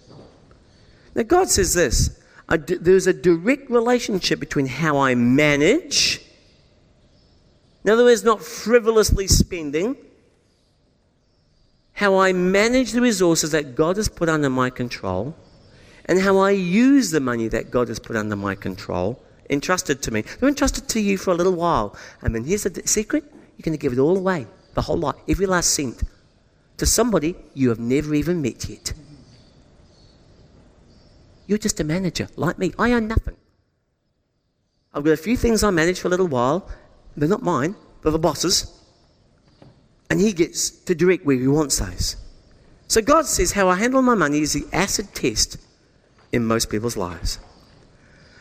Now, 1.14 1.22
God 1.22 1.48
says 1.48 1.74
this 1.74 2.18
there's 2.48 3.06
a 3.06 3.12
direct 3.12 3.70
relationship 3.70 4.40
between 4.40 4.66
how 4.66 4.98
I 4.98 5.14
manage 5.14 6.22
in 7.84 7.92
other 7.92 8.04
words, 8.04 8.22
not 8.22 8.42
frivolously 8.42 9.26
spending. 9.26 9.96
How 11.94 12.18
I 12.18 12.34
manage 12.34 12.92
the 12.92 13.00
resources 13.00 13.52
that 13.52 13.74
God 13.74 13.96
has 13.96 14.08
put 14.08 14.28
under 14.28 14.50
my 14.50 14.68
control 14.68 15.34
and 16.08 16.18
how 16.18 16.38
I 16.38 16.52
use 16.52 17.10
the 17.10 17.20
money 17.20 17.48
that 17.48 17.70
God 17.70 17.88
has 17.88 17.98
put 17.98 18.16
under 18.16 18.34
my 18.34 18.54
control, 18.54 19.22
entrusted 19.50 20.02
to 20.02 20.10
me. 20.10 20.22
They're 20.22 20.48
entrusted 20.48 20.88
to 20.88 21.00
you 21.00 21.18
for 21.18 21.30
a 21.30 21.34
little 21.34 21.52
while. 21.54 21.94
And 22.22 22.34
then 22.34 22.44
here's 22.44 22.64
the 22.64 22.82
secret 22.86 23.24
you're 23.30 23.64
going 23.64 23.76
to 23.76 23.80
give 23.80 23.92
it 23.92 23.98
all 23.98 24.16
away, 24.16 24.46
the 24.74 24.82
whole 24.82 24.96
lot, 24.96 25.18
every 25.28 25.46
last 25.46 25.70
cent, 25.70 26.02
to 26.78 26.86
somebody 26.86 27.36
you 27.54 27.68
have 27.68 27.78
never 27.78 28.14
even 28.14 28.40
met 28.40 28.68
yet. 28.68 28.94
You're 31.46 31.58
just 31.58 31.80
a 31.80 31.84
manager, 31.84 32.28
like 32.36 32.58
me. 32.58 32.72
I 32.78 32.92
own 32.92 33.08
nothing. 33.08 33.36
I've 34.94 35.04
got 35.04 35.12
a 35.12 35.16
few 35.16 35.36
things 35.36 35.62
I 35.62 35.70
manage 35.70 36.00
for 36.00 36.08
a 36.08 36.10
little 36.10 36.28
while, 36.28 36.68
they're 37.16 37.28
not 37.28 37.42
mine, 37.42 37.74
they're 38.02 38.12
the 38.12 38.18
boss's. 38.18 38.72
And 40.08 40.20
he 40.20 40.32
gets 40.32 40.70
to 40.70 40.94
direct 40.94 41.26
where 41.26 41.36
he 41.36 41.48
wants 41.48 41.78
those. 41.78 42.16
So 42.86 43.02
God 43.02 43.26
says, 43.26 43.52
How 43.52 43.68
I 43.68 43.74
handle 43.74 44.00
my 44.00 44.14
money 44.14 44.40
is 44.40 44.54
the 44.54 44.66
acid 44.72 45.14
test 45.14 45.58
in 46.32 46.44
most 46.44 46.70
people's 46.70 46.96
lives. 46.96 47.38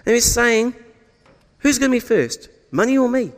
And 0.05 0.13
he's 0.13 0.25
saying, 0.25 0.75
Who's 1.59 1.79
going 1.79 1.91
to 1.91 1.95
be 1.95 1.99
first, 1.99 2.49
money 2.71 2.97
or 2.97 3.09
me? 3.09 3.31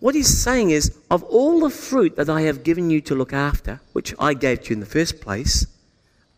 What 0.00 0.14
he's 0.14 0.42
saying 0.42 0.70
is, 0.70 0.96
of 1.10 1.22
all 1.24 1.60
the 1.60 1.70
fruit 1.70 2.16
that 2.16 2.28
I 2.28 2.42
have 2.42 2.62
given 2.62 2.90
you 2.90 3.00
to 3.02 3.14
look 3.14 3.32
after, 3.32 3.80
which 3.92 4.14
I 4.18 4.34
gave 4.34 4.62
to 4.62 4.70
you 4.70 4.74
in 4.74 4.80
the 4.80 4.86
first 4.86 5.20
place, 5.20 5.66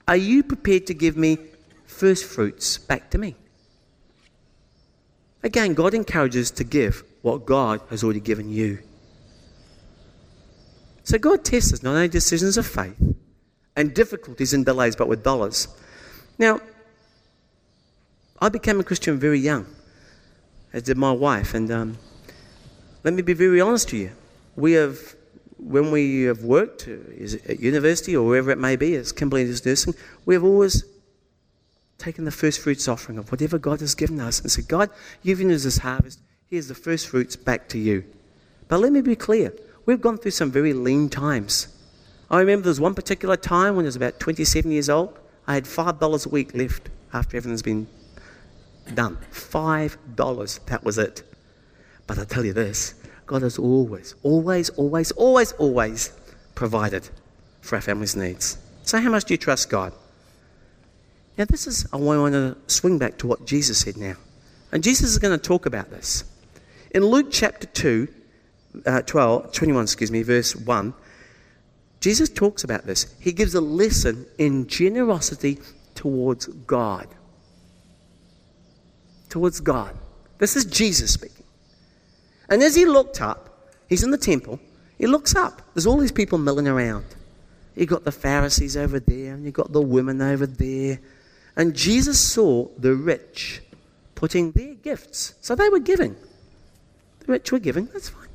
are 0.09 0.17
you 0.17 0.43
prepared 0.43 0.87
to 0.87 0.95
give 0.95 1.17
me 1.17 1.39
first 1.87 2.25
fruits 2.25 2.79
back 2.79 3.11
to 3.11 3.19
me? 3.19 3.37
Again, 5.43 5.75
God 5.75 5.95
encourages 5.95 6.51
to 6.53 6.65
give 6.65 7.05
what 7.23 7.47
God 7.47 7.81
has 7.91 8.03
already 8.03 8.21
given 8.21 8.49
you. 8.51 8.79
So 11.05 11.19
God 11.19 11.45
tests 11.45 11.73
us 11.73 11.83
not 11.83 11.95
only 11.95 12.09
decisions 12.09 12.57
of 12.57 12.67
faith 12.67 12.97
and 13.77 13.95
difficulties 13.95 14.53
and 14.53 14.65
delays, 14.65 14.97
but 14.97 15.09
with 15.09 15.23
dollars. 15.23 15.69
Now, 16.39 16.61
I 18.41 18.49
became 18.49 18.81
a 18.81 18.85
Christian 18.85 19.19
very 19.19 19.39
young, 19.39 19.67
as 20.73 20.83
did 20.85 20.97
my 20.97 21.13
wife. 21.13 21.55
And 21.55 21.71
um, 21.71 21.99
let 23.05 23.15
me 23.15 23.23
be 23.23 23.35
very 23.35 23.61
honest 23.61 23.89
to 23.91 23.97
you. 23.97 24.11
We 24.57 24.73
have, 24.73 24.99
when 25.59 25.91
we 25.91 26.23
have 26.23 26.43
worked 26.43 26.89
at 26.89 27.61
university 27.61 28.17
or 28.17 28.27
wherever 28.27 28.51
it 28.51 28.59
may 28.59 28.77
be, 28.77 28.95
as 28.95 29.13
Kimberly 29.13 29.43
is 29.43 29.65
nursing, 29.65 29.95
we 30.25 30.35
have 30.35 30.45
always 30.45 30.85
taken 31.99 32.25
the 32.25 32.31
first 32.31 32.61
fruits 32.61 32.89
offering 32.89 33.19
of 33.19 33.31
whatever 33.31 33.59
God 33.59 33.81
has 33.81 33.95
given 33.95 34.21
us 34.21 34.41
and 34.41 34.51
said, 34.51 34.67
God, 34.67 34.91
you've 35.23 35.39
given 35.39 35.55
us 35.55 35.65
this 35.65 35.79
harvest. 35.79 36.19
Here's 36.47 36.69
the 36.69 36.75
first 36.75 37.09
fruits 37.09 37.37
back 37.37 37.69
to 37.69 37.79
you. 37.79 38.05
But 38.69 38.81
let 38.81 38.93
me 38.93 39.03
be 39.03 39.17
clear. 39.17 39.53
We've 39.85 40.01
gone 40.01 40.17
through 40.17 40.31
some 40.31 40.51
very 40.51 40.73
lean 40.73 41.11
times. 41.11 41.69
I 42.31 42.38
remember 42.38 42.64
there 42.64 42.71
was 42.71 42.81
one 42.81 42.95
particular 42.95 43.37
time 43.37 43.77
when 43.77 43.85
I 43.85 43.88
was 43.88 43.97
about 43.97 44.21
27 44.21 44.71
years 44.71 44.88
old. 44.88 45.19
I 45.47 45.55
had 45.55 45.64
$5 45.64 46.27
a 46.27 46.29
week 46.29 46.55
left 46.55 46.88
after 47.12 47.37
everything's 47.37 47.62
been 47.62 47.88
done. 48.95 49.19
$5. 49.33 50.66
That 50.66 50.85
was 50.85 50.97
it. 50.97 51.25
But 52.07 52.19
I 52.19 52.25
tell 52.25 52.45
you 52.45 52.53
this 52.53 52.95
God 53.27 53.43
has 53.43 53.59
always, 53.59 54.14
always, 54.23 54.71
always, 54.71 55.11
always, 55.12 55.53
always 55.53 56.12
provided 56.55 57.09
for 57.61 57.77
our 57.77 57.81
family's 57.81 58.16
needs. 58.16 58.59
So, 58.83 59.01
how 59.01 59.11
much 59.11 59.25
do 59.25 59.35
you 59.35 59.38
trust 59.38 59.71
God? 59.71 59.93
Now, 61.38 61.45
this 61.45 61.66
is, 61.66 61.87
I 61.93 61.97
want 61.97 62.33
to 62.33 62.57
swing 62.66 62.99
back 62.99 63.19
to 63.19 63.27
what 63.27 63.47
Jesus 63.47 63.79
said 63.79 63.97
now. 63.97 64.14
And 64.73 64.83
Jesus 64.83 65.11
is 65.11 65.19
going 65.19 65.37
to 65.38 65.43
talk 65.43 65.66
about 65.66 65.90
this. 65.90 66.25
In 66.93 67.05
Luke 67.05 67.29
chapter 67.31 67.66
2, 67.66 68.09
uh, 68.87 69.03
12, 69.03 69.53
21, 69.53 69.83
excuse 69.85 70.11
me, 70.11 70.23
verse 70.23 70.55
1, 70.55 70.95
Jesus 72.01 72.31
talks 72.31 72.65
about 72.65 72.87
this. 72.87 73.15
He 73.21 73.33
gives 73.33 73.55
a 73.55 73.61
lesson 73.61 74.27
in 74.39 74.67
generosity 74.67 75.59
towards 75.95 76.47
God. 76.47 77.07
Towards 79.29 79.61
God. 79.61 79.97
This 80.39 80.57
is 80.57 80.65
Jesus 80.65 81.13
speaking. 81.13 81.45
And 82.49 82.63
as 82.63 82.75
he 82.75 82.87
looked 82.87 83.21
up, 83.21 83.71
he's 83.89 84.03
in 84.03 84.11
the 84.11 84.19
temple, 84.19 84.59
he 84.99 85.07
looks 85.07 85.37
up. 85.37 85.63
There's 85.75 85.87
all 85.87 85.99
these 85.99 86.11
people 86.13 86.39
milling 86.39 86.67
around. 86.67 87.05
You 87.77 87.87
got 87.87 88.05
the 88.05 88.13
Pharisees 88.13 88.77
over 88.77 88.99
there, 88.99 89.35
and 89.35 89.45
you 89.45 89.53
got 89.53 89.73
the 89.73 89.81
women 89.81 90.21
over 90.21 90.47
there. 90.47 91.01
And 91.57 91.75
Jesus 91.75 92.19
saw 92.19 92.69
the 92.79 92.95
rich 92.95 93.63
putting 94.15 94.53
their 94.53 94.75
gifts. 94.75 95.35
So 95.41 95.55
they 95.55 95.69
were 95.69 95.79
giving. 95.79 96.17
The 97.21 97.33
rich 97.33 97.53
were 97.53 97.59
giving. 97.59 97.87
That's 97.87 98.09
fine. 98.09 98.30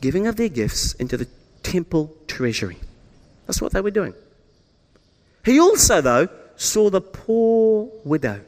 Giving 0.00 0.26
of 0.26 0.36
their 0.36 0.48
gifts 0.48 0.94
into 0.94 1.16
the 1.16 1.28
temple 1.62 2.14
treasury. 2.26 2.78
That's 3.46 3.60
what 3.60 3.72
they 3.72 3.80
were 3.80 3.90
doing. 3.90 4.14
He 5.44 5.58
also, 5.58 6.00
though, 6.00 6.28
saw 6.56 6.90
the 6.90 7.00
poor 7.00 7.90
widow 8.04 8.40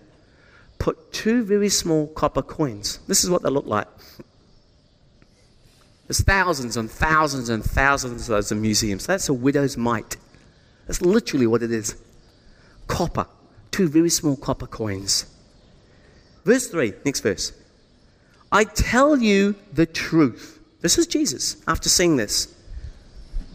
put 0.78 1.12
two 1.12 1.44
very 1.44 1.68
small 1.68 2.08
copper 2.08 2.42
coins. 2.42 2.98
This 3.06 3.22
is 3.22 3.30
what 3.30 3.42
they 3.42 3.50
look 3.50 3.66
like. 3.66 3.86
There's 6.08 6.20
thousands 6.20 6.76
and 6.76 6.90
thousands 6.90 7.48
and 7.48 7.64
thousands 7.64 8.22
of 8.22 8.34
those 8.34 8.50
in 8.50 8.60
museums. 8.60 9.06
That's 9.06 9.28
a 9.28 9.32
widow's 9.32 9.76
mite. 9.76 10.16
That's 10.86 11.00
literally 11.00 11.46
what 11.46 11.62
it 11.62 11.70
is. 11.70 11.96
Copper. 12.88 13.26
Two 13.70 13.88
very 13.88 14.10
small 14.10 14.36
copper 14.36 14.66
coins. 14.66 15.26
Verse 16.44 16.66
3, 16.66 16.94
next 17.04 17.20
verse. 17.20 17.52
I 18.50 18.64
tell 18.64 19.16
you 19.16 19.54
the 19.72 19.86
truth. 19.86 20.58
This 20.82 20.98
is 20.98 21.06
Jesus 21.06 21.56
after 21.66 21.88
seeing 21.88 22.16
this. 22.16 22.54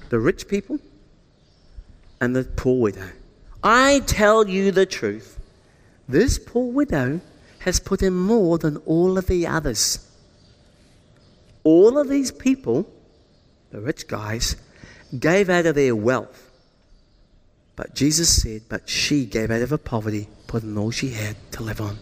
The 0.10 0.20
rich 0.20 0.48
people 0.48 0.80
and 2.22 2.36
the 2.36 2.46
poor 2.46 2.82
widow. 2.82 3.10
I 3.62 4.00
tell 4.08 4.48
you 4.48 4.72
the 4.72 4.86
truth. 4.86 5.38
This 6.08 6.40
poor 6.40 6.72
widow 6.72 7.20
has 7.60 7.82
put 7.82 8.02
in 8.02 8.14
more 8.14 8.58
than 8.58 8.78
all 8.78 9.18
of 9.18 9.28
the 9.28 9.46
others. 9.46 10.10
All 11.66 11.98
of 11.98 12.08
these 12.08 12.32
people, 12.32 12.90
the 13.72 13.82
rich 13.82 14.08
guys, 14.08 14.56
gave 15.20 15.50
out 15.50 15.66
of 15.66 15.76
their 15.76 15.96
wealth. 15.96 16.50
But 17.76 17.94
Jesus 17.94 18.42
said, 18.42 18.62
But 18.70 18.88
she 18.88 19.26
gave 19.26 19.52
out 19.52 19.62
of 19.62 19.72
her 19.72 19.78
poverty, 19.78 20.30
putting 20.48 20.78
all 20.78 20.92
she 20.92 21.10
had 21.10 21.36
to 21.52 21.64
live 21.64 21.82
on. 21.82 22.00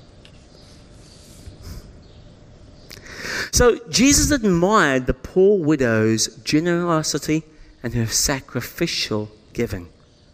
So 3.55 3.79
Jesus 3.87 4.31
admired 4.31 5.05
the 5.05 5.13
poor 5.13 5.57
widow's 5.57 6.27
generosity 6.43 7.43
and 7.81 7.93
her 7.93 8.05
sacrificial 8.05 9.31
giving. 9.53 9.87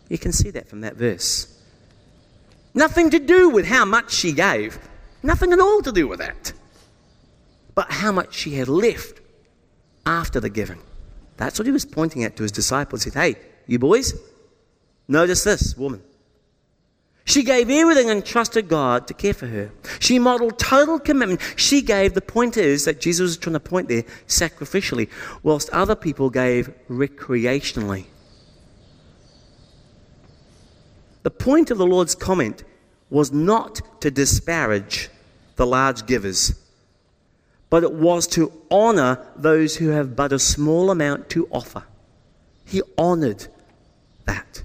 You 0.09 0.17
can 0.17 0.31
see 0.31 0.49
that 0.49 0.67
from 0.67 0.81
that 0.81 0.95
verse. 0.95 1.55
Nothing 2.73 3.11
to 3.11 3.19
do 3.19 3.51
with 3.51 3.67
how 3.67 3.85
much 3.85 4.11
she 4.11 4.31
gave, 4.31 4.79
nothing 5.21 5.53
at 5.53 5.59
all 5.59 5.83
to 5.83 5.91
do 5.91 6.07
with 6.07 6.17
that. 6.17 6.53
But 7.75 7.91
how 7.91 8.11
much 8.11 8.33
she 8.33 8.55
had 8.55 8.67
left 8.67 9.21
after 10.03 10.39
the 10.39 10.49
giving. 10.49 10.81
That's 11.37 11.59
what 11.59 11.67
he 11.67 11.71
was 11.71 11.85
pointing 11.85 12.23
at 12.23 12.35
to 12.37 12.41
his 12.41 12.51
disciples. 12.51 13.03
He 13.03 13.11
said, 13.11 13.21
Hey, 13.21 13.41
you 13.67 13.77
boys, 13.77 14.19
notice 15.07 15.43
this 15.43 15.77
woman. 15.77 16.01
She 17.31 17.43
gave 17.43 17.69
everything 17.69 18.09
and 18.09 18.25
trusted 18.25 18.67
God 18.67 19.07
to 19.07 19.13
care 19.13 19.33
for 19.33 19.47
her. 19.47 19.71
She 20.01 20.19
modeled 20.19 20.59
total 20.59 20.99
commitment. 20.99 21.39
She 21.55 21.81
gave, 21.81 22.13
the 22.13 22.19
point 22.19 22.57
is 22.57 22.83
that 22.83 22.99
Jesus 22.99 23.21
was 23.21 23.37
trying 23.37 23.53
to 23.53 23.61
point 23.61 23.87
there, 23.87 24.03
sacrificially, 24.27 25.07
whilst 25.41 25.69
other 25.69 25.95
people 25.95 26.29
gave 26.29 26.69
recreationally. 26.89 28.07
The 31.23 31.31
point 31.31 31.71
of 31.71 31.77
the 31.77 31.85
Lord's 31.85 32.15
comment 32.15 32.65
was 33.09 33.31
not 33.31 33.79
to 34.01 34.11
disparage 34.11 35.07
the 35.55 35.65
large 35.65 36.05
givers, 36.05 36.59
but 37.69 37.83
it 37.83 37.93
was 37.93 38.27
to 38.27 38.51
honor 38.69 39.25
those 39.37 39.77
who 39.77 39.87
have 39.87 40.17
but 40.17 40.33
a 40.33 40.39
small 40.39 40.91
amount 40.91 41.29
to 41.29 41.47
offer. 41.49 41.85
He 42.65 42.81
honored 42.97 43.47
that. 44.25 44.63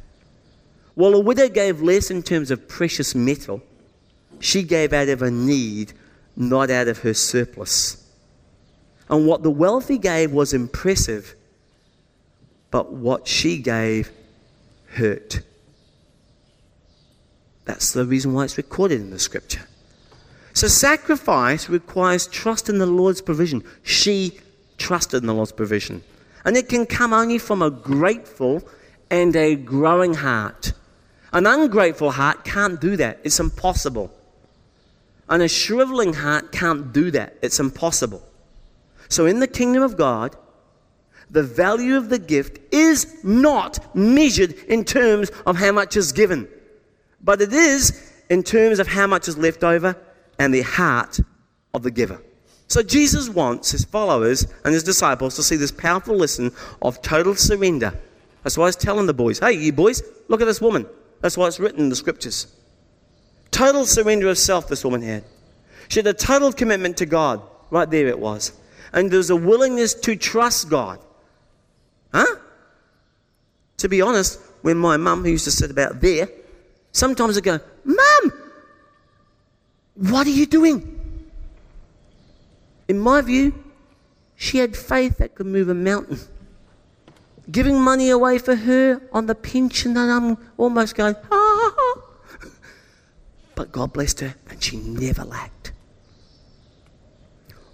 While 0.97 1.15
a 1.15 1.21
widow 1.21 1.49
gave 1.49 1.83
less 1.83 2.11
in 2.11 2.23
terms 2.23 2.51
of 2.51 2.67
precious 2.67 3.15
metal, 3.15 3.63
she 4.41 4.63
gave 4.63 4.95
out 4.95 5.11
of 5.11 5.21
a 5.21 5.31
need, 5.31 5.93
not 6.35 6.71
out 6.71 6.89
of 6.89 7.01
her 7.01 7.13
surplus. 7.13 8.03
And 9.11 9.27
what 9.27 9.43
the 9.43 9.51
wealthy 9.51 9.99
gave 9.99 10.33
was 10.33 10.55
impressive, 10.55 11.35
but 12.71 12.95
what 12.95 13.29
she 13.29 13.59
gave 13.59 14.11
hurt. 14.89 15.43
That's 17.67 17.93
the 17.93 18.07
reason 18.07 18.33
why 18.33 18.45
it's 18.45 18.57
recorded 18.57 19.01
in 19.03 19.11
the 19.11 19.19
scripture. 19.19 19.69
So, 20.55 20.67
sacrifice 20.67 21.69
requires 21.69 22.27
trust 22.27 22.71
in 22.71 22.79
the 22.79 22.87
Lord's 22.87 23.21
provision. 23.21 23.63
She 23.83 24.41
trusted 24.79 25.23
in 25.23 25.27
the 25.27 25.35
Lord's 25.35 25.53
provision. 25.53 26.03
And 26.47 26.57
it 26.57 26.71
can 26.71 26.87
come 26.87 27.13
only 27.13 27.37
from 27.37 27.61
a 27.61 27.71
grateful 27.71 28.67
and 29.11 29.37
a 29.37 29.57
growing 29.57 30.15
heart. 30.15 30.73
An 31.33 31.47
ungrateful 31.47 32.11
heart 32.11 32.45
can't 32.45 32.81
do 32.81 32.97
that, 32.97 33.21
it's 33.25 33.41
impossible. 33.41 34.13
And 35.29 35.43
a 35.43 35.49
shriveling 35.49 36.15
heart 36.15 36.53
can't 36.53 36.93
do 36.93 37.11
that, 37.11 37.37
it's 37.43 37.59
impossible. 37.59 38.23
So, 39.09 39.27
in 39.27 39.41
the 39.41 39.49
kingdom 39.49 39.83
of 39.83 39.97
God, 39.97 40.37
the 41.31 41.43
value 41.43 41.97
of 41.97 42.09
the 42.09 42.19
gift 42.19 42.59
is 42.73 43.25
not 43.25 43.95
measured 43.95 44.53
in 44.69 44.85
terms 44.85 45.31
of 45.45 45.57
how 45.57 45.73
much 45.73 45.97
is 45.97 46.13
given, 46.13 46.49
but 47.23 47.41
it 47.41 47.53
is 47.53 48.13
in 48.31 48.43
terms 48.43 48.79
of 48.79 48.87
how 48.87 49.07
much 49.07 49.29
is 49.29 49.37
left 49.37 49.65
over 49.65 49.97
and 50.39 50.55
the 50.55 50.63
heart 50.63 51.21
of 51.75 51.83
the 51.83 51.91
giver. 51.91 52.21
So, 52.69 52.83
Jesus 52.83 53.29
wants 53.29 53.71
his 53.73 53.85
followers 53.85 54.47
and 54.65 54.75
his 54.75 54.83
disciples 54.85 55.37
to 55.37 55.43
see 55.43 55.57
this 55.57 55.73
powerful 55.73 56.17
lesson 56.17 56.53
of 56.83 57.03
total 57.03 57.35
surrender. 57.35 57.99
That's 58.43 58.57
why 58.57 58.67
he's 58.67 58.77
telling 58.77 59.07
the 59.07 59.15
boys, 59.15 59.41
hey, 59.41 59.53
you 59.53 59.73
boys, 59.73 60.03
look 60.29 60.41
at 60.41 60.47
this 60.47 60.61
woman. 60.61 60.87
That's 61.27 61.37
why 61.37 61.49
it's 61.49 61.59
written 61.59 61.81
in 61.81 61.89
the 61.89 61.97
scriptures. 61.97 62.47
Total 63.51 63.85
surrender 63.85 64.29
of 64.29 64.39
self, 64.39 64.69
this 64.69 64.85
woman 64.85 65.03
had. 65.03 65.25
She 65.89 65.99
had 65.99 66.07
a 66.07 66.15
total 66.15 66.53
commitment 66.53 66.99
to 66.99 67.07
God. 67.07 67.43
Right 67.69 67.91
there 67.91 68.07
it 68.07 68.21
was. 68.21 68.53
And 68.93 69.11
there 69.11 69.17
was 69.17 69.31
a 69.31 69.35
willingness 69.35 69.93
to 69.95 70.15
trust 70.15 70.71
God. 70.71 71.01
Huh? 72.15 72.37
To 73.79 73.89
be 73.89 74.01
honest, 74.01 74.41
when 74.63 74.79
my 74.79 74.97
mum, 74.97 75.27
used 75.27 75.47
to 75.47 75.51
sit 75.51 75.69
about 75.69 76.01
there, 76.01 76.29
sometimes 76.93 77.37
I'd 77.37 77.43
go, 77.43 77.59
Mum, 77.83 78.33
what 79.97 80.29
are 80.29 80.31
you 80.31 80.47
doing? 80.47 81.21
In 82.87 83.01
my 83.01 83.21
view, 83.21 83.53
she 84.37 84.59
had 84.59 84.77
faith 84.77 85.19
that 85.19 85.35
could 85.35 85.47
move 85.47 85.71
a 85.71 85.75
mountain 85.75 86.21
giving 87.51 87.81
money 87.81 88.11
away 88.11 88.39
for 88.39 88.55
her 88.55 89.01
on 89.13 89.27
the 89.27 89.35
pension, 89.35 89.97
and 89.97 90.11
I'm 90.11 90.39
almost 90.57 90.95
going, 90.95 91.17
ah. 91.31 92.03
But 93.55 93.73
God 93.73 93.93
blessed 93.93 94.21
her, 94.21 94.35
and 94.51 94.63
she 94.63 94.77
never 94.77 95.25
lacked. 95.25 95.73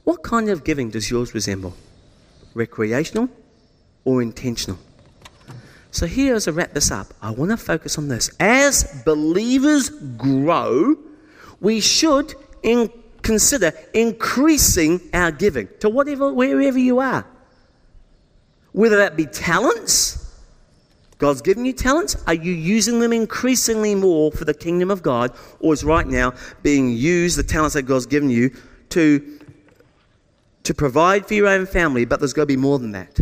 What 0.05 0.23
kind 0.23 0.49
of 0.49 0.65
giving 0.65 0.91
does 0.91 1.11
yours 1.11 1.35
resemble? 1.35 1.75
Recreational 2.55 3.29
or 4.05 4.23
intentional? 4.23 4.79
So, 5.91 6.07
here 6.07 6.35
as 6.35 6.49
I 6.49 6.53
wrap 6.53 6.73
this 6.73 6.91
up, 6.91 7.09
I 7.21 7.31
want 7.31 7.51
to 7.51 7.57
focus 7.57 7.99
on 7.99 8.09
this. 8.09 8.31
As 8.41 9.03
believers 9.05 9.91
grow, 9.91 10.97
we 11.61 11.81
should 11.81 12.35
in, 12.63 12.91
consider 13.21 13.73
increasing 13.93 15.01
our 15.13 15.31
giving 15.31 15.69
to 15.81 15.91
whatever, 15.91 16.33
wherever 16.33 16.79
you 16.79 16.99
are. 16.99 17.27
Whether 18.73 18.97
that 18.97 19.17
be 19.17 19.27
talents, 19.27 20.23
God's 21.23 21.41
given 21.41 21.65
you 21.65 21.73
talents. 21.73 22.17
Are 22.27 22.35
you 22.35 22.53
using 22.53 22.99
them 22.99 23.13
increasingly 23.13 23.95
more 23.95 24.33
for 24.33 24.45
the 24.45 24.55
kingdom 24.55 24.91
of 24.91 25.05
God? 25.05 25.33
Or 25.61 25.73
is 25.73 25.85
right 25.85 26.07
now 26.07 26.35
being 26.65 26.91
used, 26.91 27.39
the 27.39 27.45
talents 27.45 27.75
that 27.75 27.83
God's 27.83 28.07
given 28.07 28.29
you, 28.29 28.51
to, 28.89 29.41
to 30.65 30.75
provide 30.75 31.29
for 31.29 31.35
your 31.35 31.46
own 31.46 31.67
family, 31.67 32.05
but 32.05 32.19
there's 32.19 32.33
got 32.33 32.42
to 32.42 32.46
be 32.46 32.57
more 32.57 32.81
than 32.81 32.90
that? 32.90 33.21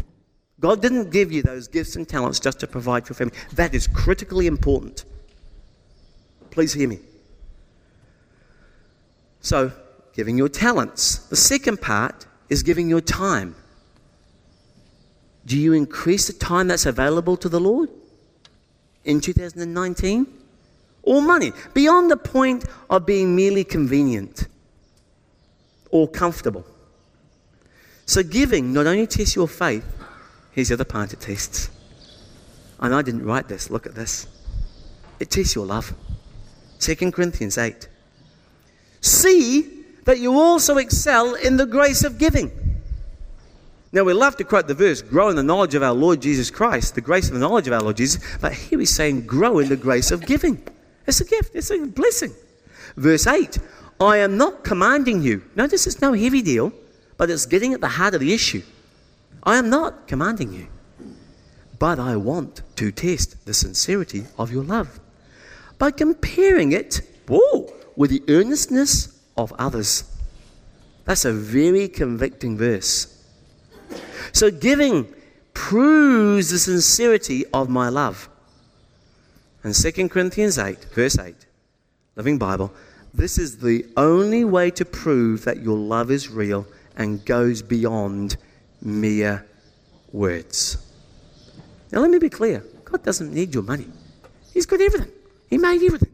God 0.60 0.80
didn't 0.80 1.10
give 1.10 1.30
you 1.30 1.42
those 1.42 1.68
gifts 1.68 1.94
and 1.94 2.08
talents 2.08 2.40
just 2.40 2.60
to 2.60 2.66
provide 2.66 3.06
for 3.06 3.12
family. 3.12 3.34
That 3.52 3.74
is 3.74 3.86
critically 3.86 4.46
important. 4.46 5.04
Please 6.50 6.72
hear 6.72 6.88
me. 6.88 7.00
So, 9.42 9.72
giving 10.14 10.38
your 10.38 10.48
talents. 10.48 11.16
The 11.28 11.36
second 11.36 11.82
part 11.82 12.26
is 12.48 12.62
giving 12.62 12.88
your 12.88 13.02
time. 13.02 13.56
Do 15.46 15.58
you 15.58 15.72
increase 15.72 16.26
the 16.26 16.32
time 16.32 16.68
that's 16.68 16.86
available 16.86 17.36
to 17.38 17.48
the 17.48 17.60
Lord 17.60 17.88
in 19.04 19.20
2019? 19.20 20.26
Or 21.02 21.22
money, 21.22 21.52
beyond 21.72 22.10
the 22.10 22.16
point 22.16 22.66
of 22.90 23.06
being 23.06 23.34
merely 23.34 23.64
convenient 23.64 24.46
or 25.90 26.06
comfortable. 26.06 26.64
So, 28.04 28.22
giving 28.22 28.72
not 28.72 28.86
only 28.86 29.06
tests 29.06 29.34
your 29.34 29.48
faith, 29.48 29.84
here's 30.52 30.68
the 30.68 30.74
other 30.74 30.84
part 30.84 31.12
it 31.12 31.20
tests. 31.20 31.70
And 32.80 32.94
I 32.94 33.02
didn't 33.02 33.24
write 33.24 33.48
this, 33.48 33.70
look 33.70 33.86
at 33.86 33.94
this. 33.94 34.26
It 35.20 35.30
tests 35.30 35.54
your 35.54 35.66
love. 35.66 35.94
2 36.80 37.12
Corinthians 37.12 37.56
8. 37.56 37.88
See 39.00 39.84
that 40.04 40.18
you 40.18 40.38
also 40.38 40.78
excel 40.78 41.34
in 41.34 41.56
the 41.56 41.66
grace 41.66 42.04
of 42.04 42.18
giving. 42.18 42.50
Now, 43.92 44.04
we 44.04 44.12
love 44.12 44.36
to 44.36 44.44
quote 44.44 44.68
the 44.68 44.74
verse, 44.74 45.02
grow 45.02 45.30
in 45.30 45.36
the 45.36 45.42
knowledge 45.42 45.74
of 45.74 45.82
our 45.82 45.92
Lord 45.92 46.22
Jesus 46.22 46.48
Christ, 46.48 46.94
the 46.94 47.00
grace 47.00 47.26
of 47.26 47.34
the 47.34 47.40
knowledge 47.40 47.66
of 47.66 47.72
our 47.72 47.82
Lord 47.82 47.96
Jesus, 47.96 48.22
but 48.40 48.52
here 48.52 48.78
he's 48.78 48.94
saying, 48.94 49.26
grow 49.26 49.58
in 49.58 49.68
the 49.68 49.76
grace 49.76 50.12
of 50.12 50.24
giving. 50.24 50.62
It's 51.06 51.20
a 51.20 51.24
gift, 51.24 51.56
it's 51.56 51.70
a 51.70 51.86
blessing. 51.86 52.32
Verse 52.96 53.26
8, 53.26 53.58
I 54.00 54.18
am 54.18 54.36
not 54.36 54.62
commanding 54.62 55.22
you. 55.22 55.42
Notice 55.56 55.88
it's 55.88 56.00
no 56.00 56.12
heavy 56.12 56.40
deal, 56.40 56.72
but 57.16 57.30
it's 57.30 57.46
getting 57.46 57.74
at 57.74 57.80
the 57.80 57.88
heart 57.88 58.14
of 58.14 58.20
the 58.20 58.32
issue. 58.32 58.62
I 59.42 59.56
am 59.56 59.70
not 59.70 60.06
commanding 60.06 60.52
you, 60.52 60.68
but 61.78 61.98
I 61.98 62.14
want 62.14 62.62
to 62.76 62.92
test 62.92 63.44
the 63.44 63.54
sincerity 63.54 64.26
of 64.38 64.52
your 64.52 64.62
love 64.62 65.00
by 65.78 65.90
comparing 65.90 66.72
it 66.72 67.00
whoa, 67.26 67.72
with 67.96 68.10
the 68.10 68.22
earnestness 68.28 69.20
of 69.36 69.52
others. 69.58 70.04
That's 71.04 71.24
a 71.24 71.32
very 71.32 71.88
convicting 71.88 72.56
verse. 72.56 73.19
So, 74.32 74.50
giving 74.50 75.12
proves 75.54 76.50
the 76.50 76.58
sincerity 76.58 77.44
of 77.52 77.68
my 77.68 77.88
love. 77.88 78.28
And 79.62 79.74
2 79.74 80.08
Corinthians 80.08 80.58
8, 80.58 80.86
verse 80.94 81.18
8, 81.18 81.34
Living 82.16 82.38
Bible, 82.38 82.72
this 83.12 83.38
is 83.38 83.58
the 83.58 83.86
only 83.96 84.44
way 84.44 84.70
to 84.70 84.84
prove 84.84 85.44
that 85.44 85.62
your 85.62 85.76
love 85.76 86.10
is 86.10 86.28
real 86.28 86.66
and 86.96 87.24
goes 87.24 87.60
beyond 87.60 88.36
mere 88.80 89.44
words. 90.12 90.78
Now, 91.92 92.00
let 92.00 92.10
me 92.10 92.18
be 92.18 92.30
clear 92.30 92.64
God 92.84 93.02
doesn't 93.02 93.32
need 93.32 93.54
your 93.54 93.62
money, 93.62 93.86
He's 94.54 94.66
got 94.66 94.80
everything, 94.80 95.12
He 95.48 95.58
made 95.58 95.82
everything. 95.82 96.12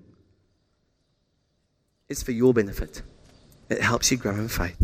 It's 2.08 2.22
for 2.22 2.32
your 2.32 2.54
benefit, 2.54 3.02
it 3.68 3.80
helps 3.80 4.10
you 4.10 4.16
grow 4.16 4.34
in 4.34 4.48
faith. 4.48 4.76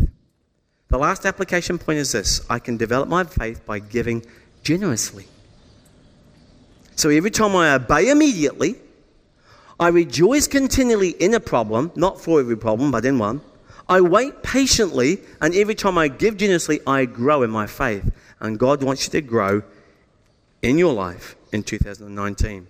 The 0.93 0.99
last 0.99 1.25
application 1.25 1.79
point 1.79 1.97
is 1.97 2.11
this 2.11 2.45
I 2.51 2.59
can 2.59 2.77
develop 2.77 3.09
my 3.09 3.23
faith 3.23 3.65
by 3.65 3.79
giving 3.79 4.23
generously. 4.61 5.25
So 6.95 7.09
every 7.09 7.31
time 7.31 7.55
I 7.55 7.73
obey 7.73 8.11
immediately, 8.11 8.75
I 9.79 9.87
rejoice 9.87 10.47
continually 10.47 11.09
in 11.09 11.33
a 11.33 11.39
problem, 11.39 11.91
not 11.95 12.21
for 12.21 12.39
every 12.39 12.55
problem, 12.55 12.91
but 12.91 13.05
in 13.05 13.17
one. 13.17 13.41
I 13.89 14.01
wait 14.01 14.43
patiently, 14.43 15.21
and 15.41 15.55
every 15.55 15.73
time 15.73 15.97
I 15.97 16.09
give 16.09 16.37
generously, 16.37 16.79
I 16.85 17.05
grow 17.05 17.41
in 17.41 17.49
my 17.49 17.65
faith. 17.65 18.13
And 18.39 18.59
God 18.59 18.83
wants 18.83 19.05
you 19.05 19.11
to 19.13 19.21
grow 19.21 19.63
in 20.61 20.77
your 20.77 20.93
life 20.93 21.35
in 21.51 21.63
2019. 21.63 22.67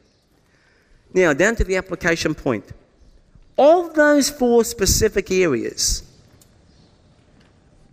Now, 1.13 1.33
down 1.33 1.57
to 1.57 1.65
the 1.65 1.75
application 1.75 2.35
point. 2.35 2.71
Of 3.57 3.95
those 3.95 4.29
four 4.29 4.63
specific 4.63 5.29
areas, 5.29 6.03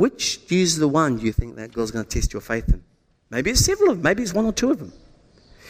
which 0.00 0.40
is 0.50 0.78
the 0.78 0.88
one 0.88 1.18
you 1.20 1.30
think 1.30 1.56
that 1.56 1.74
God's 1.74 1.90
going 1.90 2.06
to 2.06 2.10
test 2.10 2.32
your 2.32 2.40
faith 2.40 2.66
in? 2.70 2.82
Maybe 3.28 3.50
it's 3.50 3.62
several 3.62 3.90
of 3.90 3.98
them, 3.98 4.02
maybe 4.02 4.22
it's 4.22 4.32
one 4.32 4.46
or 4.46 4.52
two 4.52 4.70
of 4.70 4.78
them. 4.78 4.94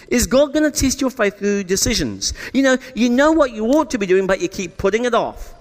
Is 0.06 0.28
God 0.28 0.52
going 0.52 0.62
to 0.62 0.70
test 0.70 1.00
your 1.00 1.10
faith 1.10 1.38
through 1.38 1.64
decisions? 1.64 2.32
You 2.54 2.62
know, 2.62 2.78
you 2.94 3.10
know 3.10 3.32
what 3.32 3.50
you 3.50 3.66
ought 3.66 3.90
to 3.90 3.98
be 3.98 4.06
doing, 4.06 4.28
but 4.28 4.40
you 4.40 4.46
keep 4.46 4.76
putting 4.76 5.04
it 5.04 5.14
off. 5.14 5.52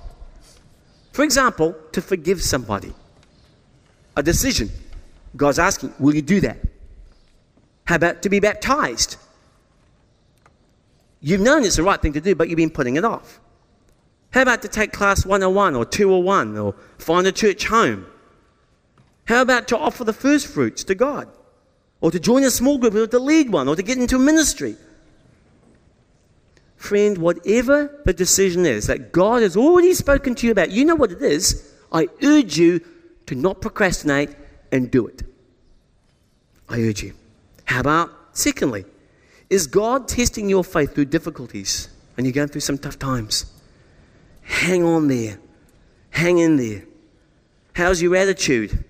For 1.14 1.24
example, 1.24 1.76
to 1.94 2.02
forgive 2.02 2.44
somebody. 2.44 2.94
A 4.16 4.22
decision. 4.22 4.70
God's 5.36 5.58
asking, 5.58 5.96
will 5.98 6.14
you 6.14 6.22
do 6.22 6.40
that? 6.42 6.60
How 7.86 7.96
about 7.96 8.22
to 8.22 8.30
be 8.30 8.40
baptized? 8.40 9.16
You've 11.22 11.42
known 11.42 11.64
it's 11.64 11.78
the 11.78 11.84
right 11.84 12.00
thing 12.00 12.14
to 12.14 12.22
do, 12.22 12.36
but 12.36 12.50
you've 12.50 12.58
been 12.58 12.70
putting 12.70 12.98
it 12.98 13.04
off. 13.04 13.40
How 14.30 14.44
about 14.44 14.62
to 14.62 14.68
take 14.68 14.94
class 14.94 15.26
101 15.26 15.76
or 15.76 15.86
201 15.86 16.56
or 16.56 16.76
find 17.00 17.26
a 17.26 17.32
church 17.32 17.66
home? 17.66 18.06
How 19.30 19.44
about 19.44 19.68
to 19.68 19.78
offer 19.78 20.04
the 20.04 20.12
first 20.12 20.48
fruits 20.48 20.84
to 20.86 20.96
God? 20.96 21.30
Or 22.02 22.10
to 22.10 22.20
join 22.20 22.44
a 22.46 22.50
small 22.50 22.80
group 22.80 22.96
or 22.96 23.06
to 23.06 23.20
lead 23.20 23.52
one 23.52 23.68
or 23.68 23.76
to 23.76 23.84
get 23.84 24.00
into 24.00 24.18
ministry? 24.18 24.76
Friend, 26.78 27.16
whatever 27.16 28.02
the 28.06 28.14
decision 28.14 28.66
is 28.66 28.88
that 28.88 29.12
God 29.12 29.44
has 29.44 29.56
already 29.56 29.94
spoken 29.94 30.34
to 30.34 30.48
you 30.48 30.52
about, 30.52 30.72
you 30.72 30.84
know 30.84 30.96
what 30.96 31.12
it 31.12 31.22
is. 31.22 31.72
I 31.92 32.08
urge 32.24 32.58
you 32.58 32.84
to 33.28 33.36
not 33.36 33.62
procrastinate 33.62 34.32
and 34.72 34.90
do 34.90 35.06
it. 35.06 35.22
I 36.68 36.82
urge 36.82 37.04
you. 37.04 37.14
How 37.66 37.82
about, 37.82 38.10
secondly, 38.32 38.84
is 39.48 39.68
God 39.68 40.08
testing 40.08 40.50
your 40.50 40.64
faith 40.64 40.96
through 40.96 41.06
difficulties 41.06 41.90
and 42.18 42.26
you're 42.26 42.34
going 42.34 42.48
through 42.48 42.62
some 42.62 42.80
tough 42.80 42.98
times? 42.98 43.46
Hang 44.42 44.84
on 44.84 45.08
there. 45.08 45.38
Hang 46.10 46.40
in 46.40 46.58
there. 46.58 46.86
How's 47.76 48.02
your 48.02 48.16
attitude? 48.16 48.86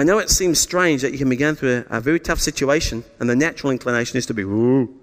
I 0.00 0.02
know 0.02 0.16
it 0.16 0.30
seems 0.30 0.58
strange 0.58 1.02
that 1.02 1.12
you 1.12 1.18
can 1.18 1.28
be 1.28 1.36
going 1.36 1.56
through 1.56 1.84
a, 1.90 1.98
a 1.98 2.00
very 2.00 2.18
tough 2.18 2.40
situation 2.40 3.04
and 3.18 3.28
the 3.28 3.36
natural 3.36 3.70
inclination 3.70 4.16
is 4.16 4.24
to 4.24 4.32
be, 4.32 4.44
Woo. 4.44 4.98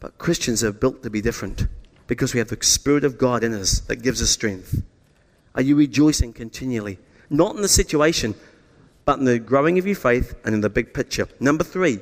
but 0.00 0.16
Christians 0.16 0.64
are 0.64 0.72
built 0.72 1.02
to 1.02 1.10
be 1.10 1.20
different 1.20 1.66
because 2.06 2.32
we 2.32 2.38
have 2.38 2.48
the 2.48 2.56
Spirit 2.62 3.04
of 3.04 3.18
God 3.18 3.44
in 3.44 3.52
us 3.52 3.80
that 3.80 3.96
gives 3.96 4.22
us 4.22 4.30
strength. 4.30 4.82
Are 5.54 5.60
you 5.60 5.76
rejoicing 5.76 6.32
continually? 6.32 6.98
Not 7.28 7.54
in 7.54 7.60
the 7.60 7.68
situation, 7.68 8.34
but 9.04 9.18
in 9.18 9.26
the 9.26 9.38
growing 9.38 9.78
of 9.78 9.86
your 9.86 9.96
faith 9.96 10.36
and 10.42 10.54
in 10.54 10.62
the 10.62 10.70
big 10.70 10.94
picture. 10.94 11.28
Number 11.38 11.62
three, 11.62 11.98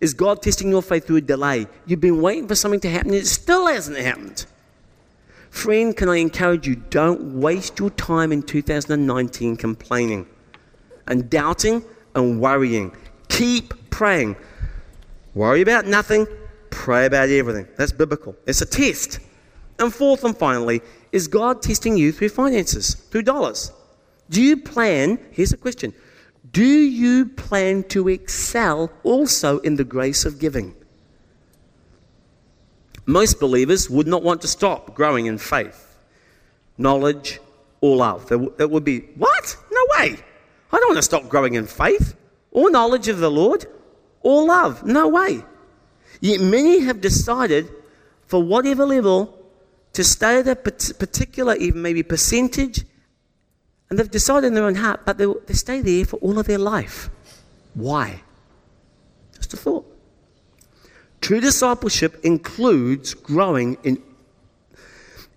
is 0.00 0.14
God 0.14 0.42
testing 0.42 0.70
your 0.70 0.82
faith 0.82 1.06
through 1.06 1.18
a 1.18 1.20
delay? 1.20 1.68
You've 1.86 2.00
been 2.00 2.20
waiting 2.20 2.48
for 2.48 2.56
something 2.56 2.80
to 2.80 2.90
happen 2.90 3.10
and 3.10 3.20
it 3.20 3.28
still 3.28 3.68
hasn't 3.68 3.98
happened. 3.98 4.46
Friend, 5.50 5.96
can 5.96 6.08
I 6.08 6.16
encourage 6.16 6.66
you, 6.66 6.74
don't 6.74 7.38
waste 7.38 7.78
your 7.78 7.90
time 7.90 8.32
in 8.32 8.42
2019 8.42 9.56
complaining 9.56 10.26
and 11.06 11.28
doubting 11.30 11.84
and 12.14 12.40
worrying. 12.40 12.94
Keep 13.28 13.90
praying. 13.90 14.36
Worry 15.34 15.60
about 15.60 15.86
nothing, 15.86 16.26
pray 16.70 17.06
about 17.06 17.28
everything. 17.28 17.68
That's 17.76 17.92
biblical. 17.92 18.34
It's 18.46 18.60
a 18.60 18.66
test. 18.66 19.20
And 19.78 19.94
fourth 19.94 20.24
and 20.24 20.36
finally, 20.36 20.82
is 21.12 21.28
God 21.28 21.62
testing 21.62 21.96
you 21.96 22.12
through 22.12 22.28
finances, 22.30 22.94
through 22.94 23.22
dollars? 23.22 23.72
Do 24.28 24.42
you 24.42 24.56
plan? 24.56 25.18
Here's 25.32 25.52
a 25.52 25.56
question 25.56 25.92
Do 26.52 26.64
you 26.64 27.26
plan 27.26 27.84
to 27.84 28.08
excel 28.08 28.90
also 29.02 29.58
in 29.60 29.76
the 29.76 29.84
grace 29.84 30.24
of 30.24 30.38
giving? 30.38 30.74
Most 33.06 33.40
believers 33.40 33.90
would 33.90 34.06
not 34.06 34.22
want 34.22 34.40
to 34.42 34.48
stop 34.48 34.94
growing 34.94 35.26
in 35.26 35.38
faith, 35.38 35.98
knowledge, 36.78 37.40
or 37.80 37.96
love. 37.96 38.30
It 38.30 38.70
would 38.70 38.84
be, 38.84 39.00
what? 39.16 39.56
No 39.72 39.86
way. 39.98 40.16
I 40.72 40.76
don't 40.78 40.88
want 40.88 40.98
to 40.98 41.02
stop 41.02 41.28
growing 41.28 41.54
in 41.54 41.66
faith 41.66 42.16
or 42.50 42.70
knowledge 42.70 43.08
of 43.08 43.18
the 43.18 43.30
Lord 43.30 43.66
or 44.20 44.46
love. 44.46 44.84
No 44.84 45.08
way. 45.08 45.42
Yet 46.20 46.40
many 46.40 46.80
have 46.80 47.00
decided, 47.00 47.70
for 48.26 48.42
whatever 48.42 48.84
level, 48.84 49.36
to 49.94 50.04
stay 50.04 50.38
at 50.38 50.46
a 50.46 50.54
particular, 50.54 51.56
even 51.56 51.82
maybe 51.82 52.02
percentage, 52.02 52.84
and 53.88 53.98
they've 53.98 54.10
decided 54.10 54.48
in 54.48 54.54
their 54.54 54.64
own 54.64 54.76
heart, 54.76 55.00
but 55.04 55.18
they 55.18 55.54
stay 55.54 55.80
there 55.80 56.04
for 56.04 56.16
all 56.18 56.38
of 56.38 56.46
their 56.46 56.58
life. 56.58 57.10
Why? 57.74 58.22
Just 59.34 59.54
a 59.54 59.56
thought. 59.56 59.86
True 61.20 61.40
discipleship 61.40 62.20
includes 62.22 63.14
growing 63.14 63.76
in, 63.82 64.00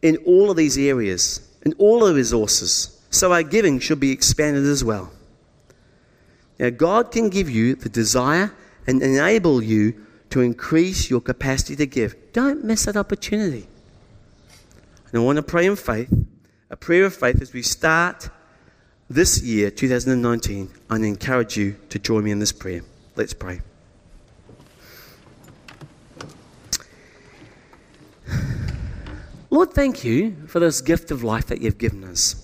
in 0.01 0.17
all 0.17 0.51
of 0.51 0.57
these 0.57 0.77
areas, 0.77 1.47
in 1.65 1.73
all 1.79 2.01
the 2.01 2.13
resources. 2.13 3.01
So 3.09 3.33
our 3.33 3.43
giving 3.43 3.79
should 3.79 3.99
be 3.99 4.11
expanded 4.11 4.65
as 4.65 4.83
well. 4.83 5.11
Now, 6.59 6.69
God 6.69 7.11
can 7.11 7.29
give 7.29 7.49
you 7.49 7.75
the 7.75 7.89
desire 7.89 8.53
and 8.85 9.01
enable 9.01 9.63
you 9.63 10.05
to 10.29 10.41
increase 10.41 11.09
your 11.09 11.21
capacity 11.21 11.75
to 11.75 11.85
give. 11.85 12.15
Don't 12.33 12.63
miss 12.63 12.85
that 12.85 12.97
opportunity. 12.97 13.67
And 15.11 15.21
I 15.21 15.23
want 15.23 15.37
to 15.37 15.43
pray 15.43 15.65
in 15.65 15.75
faith, 15.75 16.11
a 16.69 16.75
prayer 16.75 17.05
of 17.05 17.15
faith 17.15 17.41
as 17.41 17.53
we 17.53 17.61
start 17.61 18.29
this 19.09 19.43
year, 19.43 19.69
2019, 19.69 20.69
and 20.89 21.05
encourage 21.05 21.55
you 21.57 21.75
to 21.89 21.99
join 21.99 22.23
me 22.23 22.31
in 22.31 22.39
this 22.39 22.51
prayer. 22.51 22.81
Let's 23.15 23.33
pray. 23.33 23.61
Lord, 29.51 29.71
thank 29.73 30.03
you 30.03 30.35
for 30.47 30.59
this 30.59 30.81
gift 30.81 31.11
of 31.11 31.23
life 31.23 31.45
that 31.45 31.61
you've 31.61 31.77
given 31.77 32.03
us. 32.03 32.42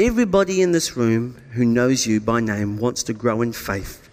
Everybody 0.00 0.62
in 0.62 0.72
this 0.72 0.96
room 0.96 1.36
who 1.52 1.66
knows 1.66 2.06
you 2.06 2.22
by 2.22 2.40
name 2.40 2.78
wants 2.78 3.02
to 3.02 3.12
grow 3.12 3.42
in 3.42 3.52
faith. 3.52 4.08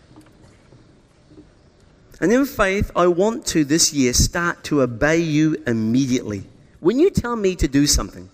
And 2.19 2.33
in 2.33 2.45
faith, 2.45 2.91
I 2.93 3.07
want 3.07 3.45
to 3.45 3.63
this 3.63 3.93
year 3.93 4.11
start 4.11 4.65
to 4.65 4.81
obey 4.81 5.19
you 5.19 5.63
immediately. 5.65 6.43
When 6.81 6.99
you 6.99 7.09
tell 7.09 7.37
me 7.37 7.55
to 7.55 7.69
do 7.69 7.87
something, 7.87 8.29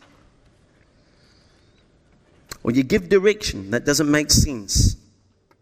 or 2.64 2.72
you 2.72 2.82
give 2.82 3.08
direction 3.08 3.70
that 3.70 3.86
doesn't 3.86 4.10
make 4.10 4.32
sense, 4.32 4.98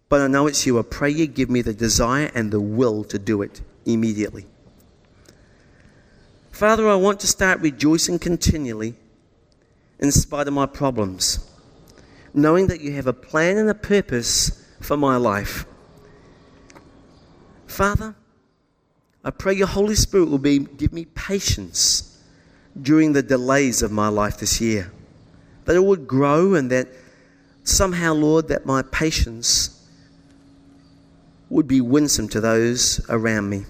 but 0.07 0.21
I 0.21 0.27
know 0.27 0.47
it's 0.47 0.65
you, 0.65 0.79
I 0.79 0.83
pray 0.83 1.09
you 1.09 1.27
give 1.27 1.49
me 1.49 1.61
the 1.61 1.73
desire 1.73 2.31
and 2.33 2.51
the 2.51 2.61
will 2.61 3.03
to 3.03 3.19
do 3.19 3.41
it 3.41 3.59
immediately. 3.85 4.45
Father, 6.51 6.87
I 6.87 6.95
want 6.95 7.19
to 7.19 7.27
start 7.27 7.59
rejoicing 7.59 8.17
continually 8.17 8.95
in 9.99 10.13
spite 10.13 10.47
of 10.47 10.53
my 10.53 10.67
problems. 10.67 11.50
Knowing 12.33 12.67
that 12.67 12.81
you 12.81 12.93
have 12.93 13.07
a 13.07 13.13
plan 13.13 13.57
and 13.57 13.69
a 13.69 13.73
purpose 13.73 14.65
for 14.79 14.97
my 14.97 15.17
life. 15.17 15.65
Father, 17.67 18.15
I 19.23 19.29
pray 19.31 19.53
your 19.53 19.67
Holy 19.67 19.95
Spirit 19.95 20.29
will 20.29 20.37
be, 20.37 20.59
give 20.59 20.93
me 20.93 21.05
patience 21.05 22.21
during 22.81 23.13
the 23.13 23.21
delays 23.21 23.81
of 23.81 23.91
my 23.91 24.07
life 24.07 24.39
this 24.39 24.59
year. 24.59 24.91
That 25.65 25.75
it 25.75 25.83
would 25.83 26.07
grow 26.07 26.55
and 26.55 26.71
that 26.71 26.87
somehow, 27.63 28.13
Lord, 28.13 28.47
that 28.47 28.65
my 28.65 28.81
patience 28.81 29.77
would 31.49 31.67
be 31.67 31.81
winsome 31.81 32.29
to 32.29 32.41
those 32.41 33.05
around 33.09 33.49
me. 33.49 33.65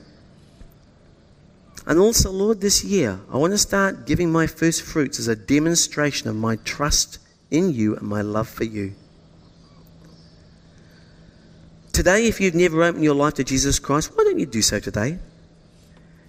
And 1.86 2.00
also, 2.00 2.32
Lord, 2.32 2.62
this 2.62 2.84
year, 2.84 3.20
I 3.32 3.38
want 3.38 3.54
to 3.54 3.58
start 3.58 4.06
giving 4.06 4.32
my 4.32 4.46
first 4.48 4.84
fruits 4.84 5.20
as 5.20 5.28
a 5.28 5.36
demonstration 5.36 6.30
of 6.30 6.36
my 6.36 6.58
trust 6.58 7.18
in 7.52 7.74
you 7.74 7.96
and 7.96 8.08
my 8.08 8.22
love 8.22 8.48
for 8.50 8.64
you. 8.64 8.94
Today, 11.92 12.26
if 12.26 12.40
you've 12.40 12.56
never 12.56 12.82
opened 12.84 13.04
your 13.04 13.14
life 13.14 13.36
to 13.36 13.44
Jesus 13.44 13.78
Christ, 13.78 14.12
why 14.16 14.24
don't 14.24 14.40
you 14.40 14.46
do 14.46 14.62
so 14.62 14.80
today? 14.80 15.20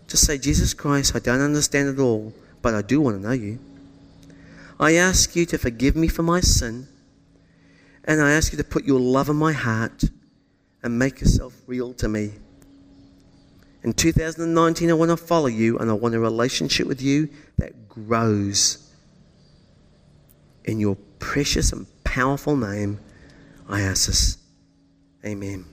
Just 0.09 0.27
say, 0.27 0.37
Jesus 0.37 0.75
Christ, 0.75 1.15
I 1.15 1.21
don't 1.21 1.41
understand 1.41 1.89
it 1.89 2.01
all, 2.01 2.35
but 2.61 2.75
I 2.75 2.83
do 2.83 3.01
want 3.01 3.17
to 3.17 3.23
know 3.23 3.33
you. 3.33 3.59
I 4.79 4.95
ask 4.95 5.35
you 5.37 5.47
to 5.47 5.59
forgive 5.59 5.95
me 5.95 6.09
for 6.09 6.25
my 6.25 6.41
sin, 6.41 6.89
and 8.05 8.21
I 8.21 8.33
ask 8.33 8.53
you 8.53 8.59
to 8.59 8.65
put 8.65 8.85
your 8.85 8.99
love 8.99 9.29
in 9.29 9.37
my 9.37 9.53
heart 9.53 10.05
and 10.83 10.99
make 10.99 11.21
yourself 11.21 11.55
real 11.67 11.95
to 11.95 12.09
me. 12.09 12.33
In 13.85 13.93
2019, 13.93 14.91
I 14.91 14.93
want 14.93 15.11
to 15.11 15.17
follow 15.17 15.47
you 15.47 15.79
and 15.79 15.91
I 15.91 15.95
want 15.95 16.15
a 16.15 16.21
relationship 16.21 16.87
with 16.87 17.01
you 17.01 17.29
that 17.59 17.89
grows. 17.89 18.92
In 20.65 20.79
your 20.79 20.97
precious 21.19 21.73
and 21.73 21.87
powerful 22.05 22.57
name, 22.57 23.01
I 23.69 23.81
ask 23.81 24.07
this. 24.07 24.39
Amen. 25.25 25.72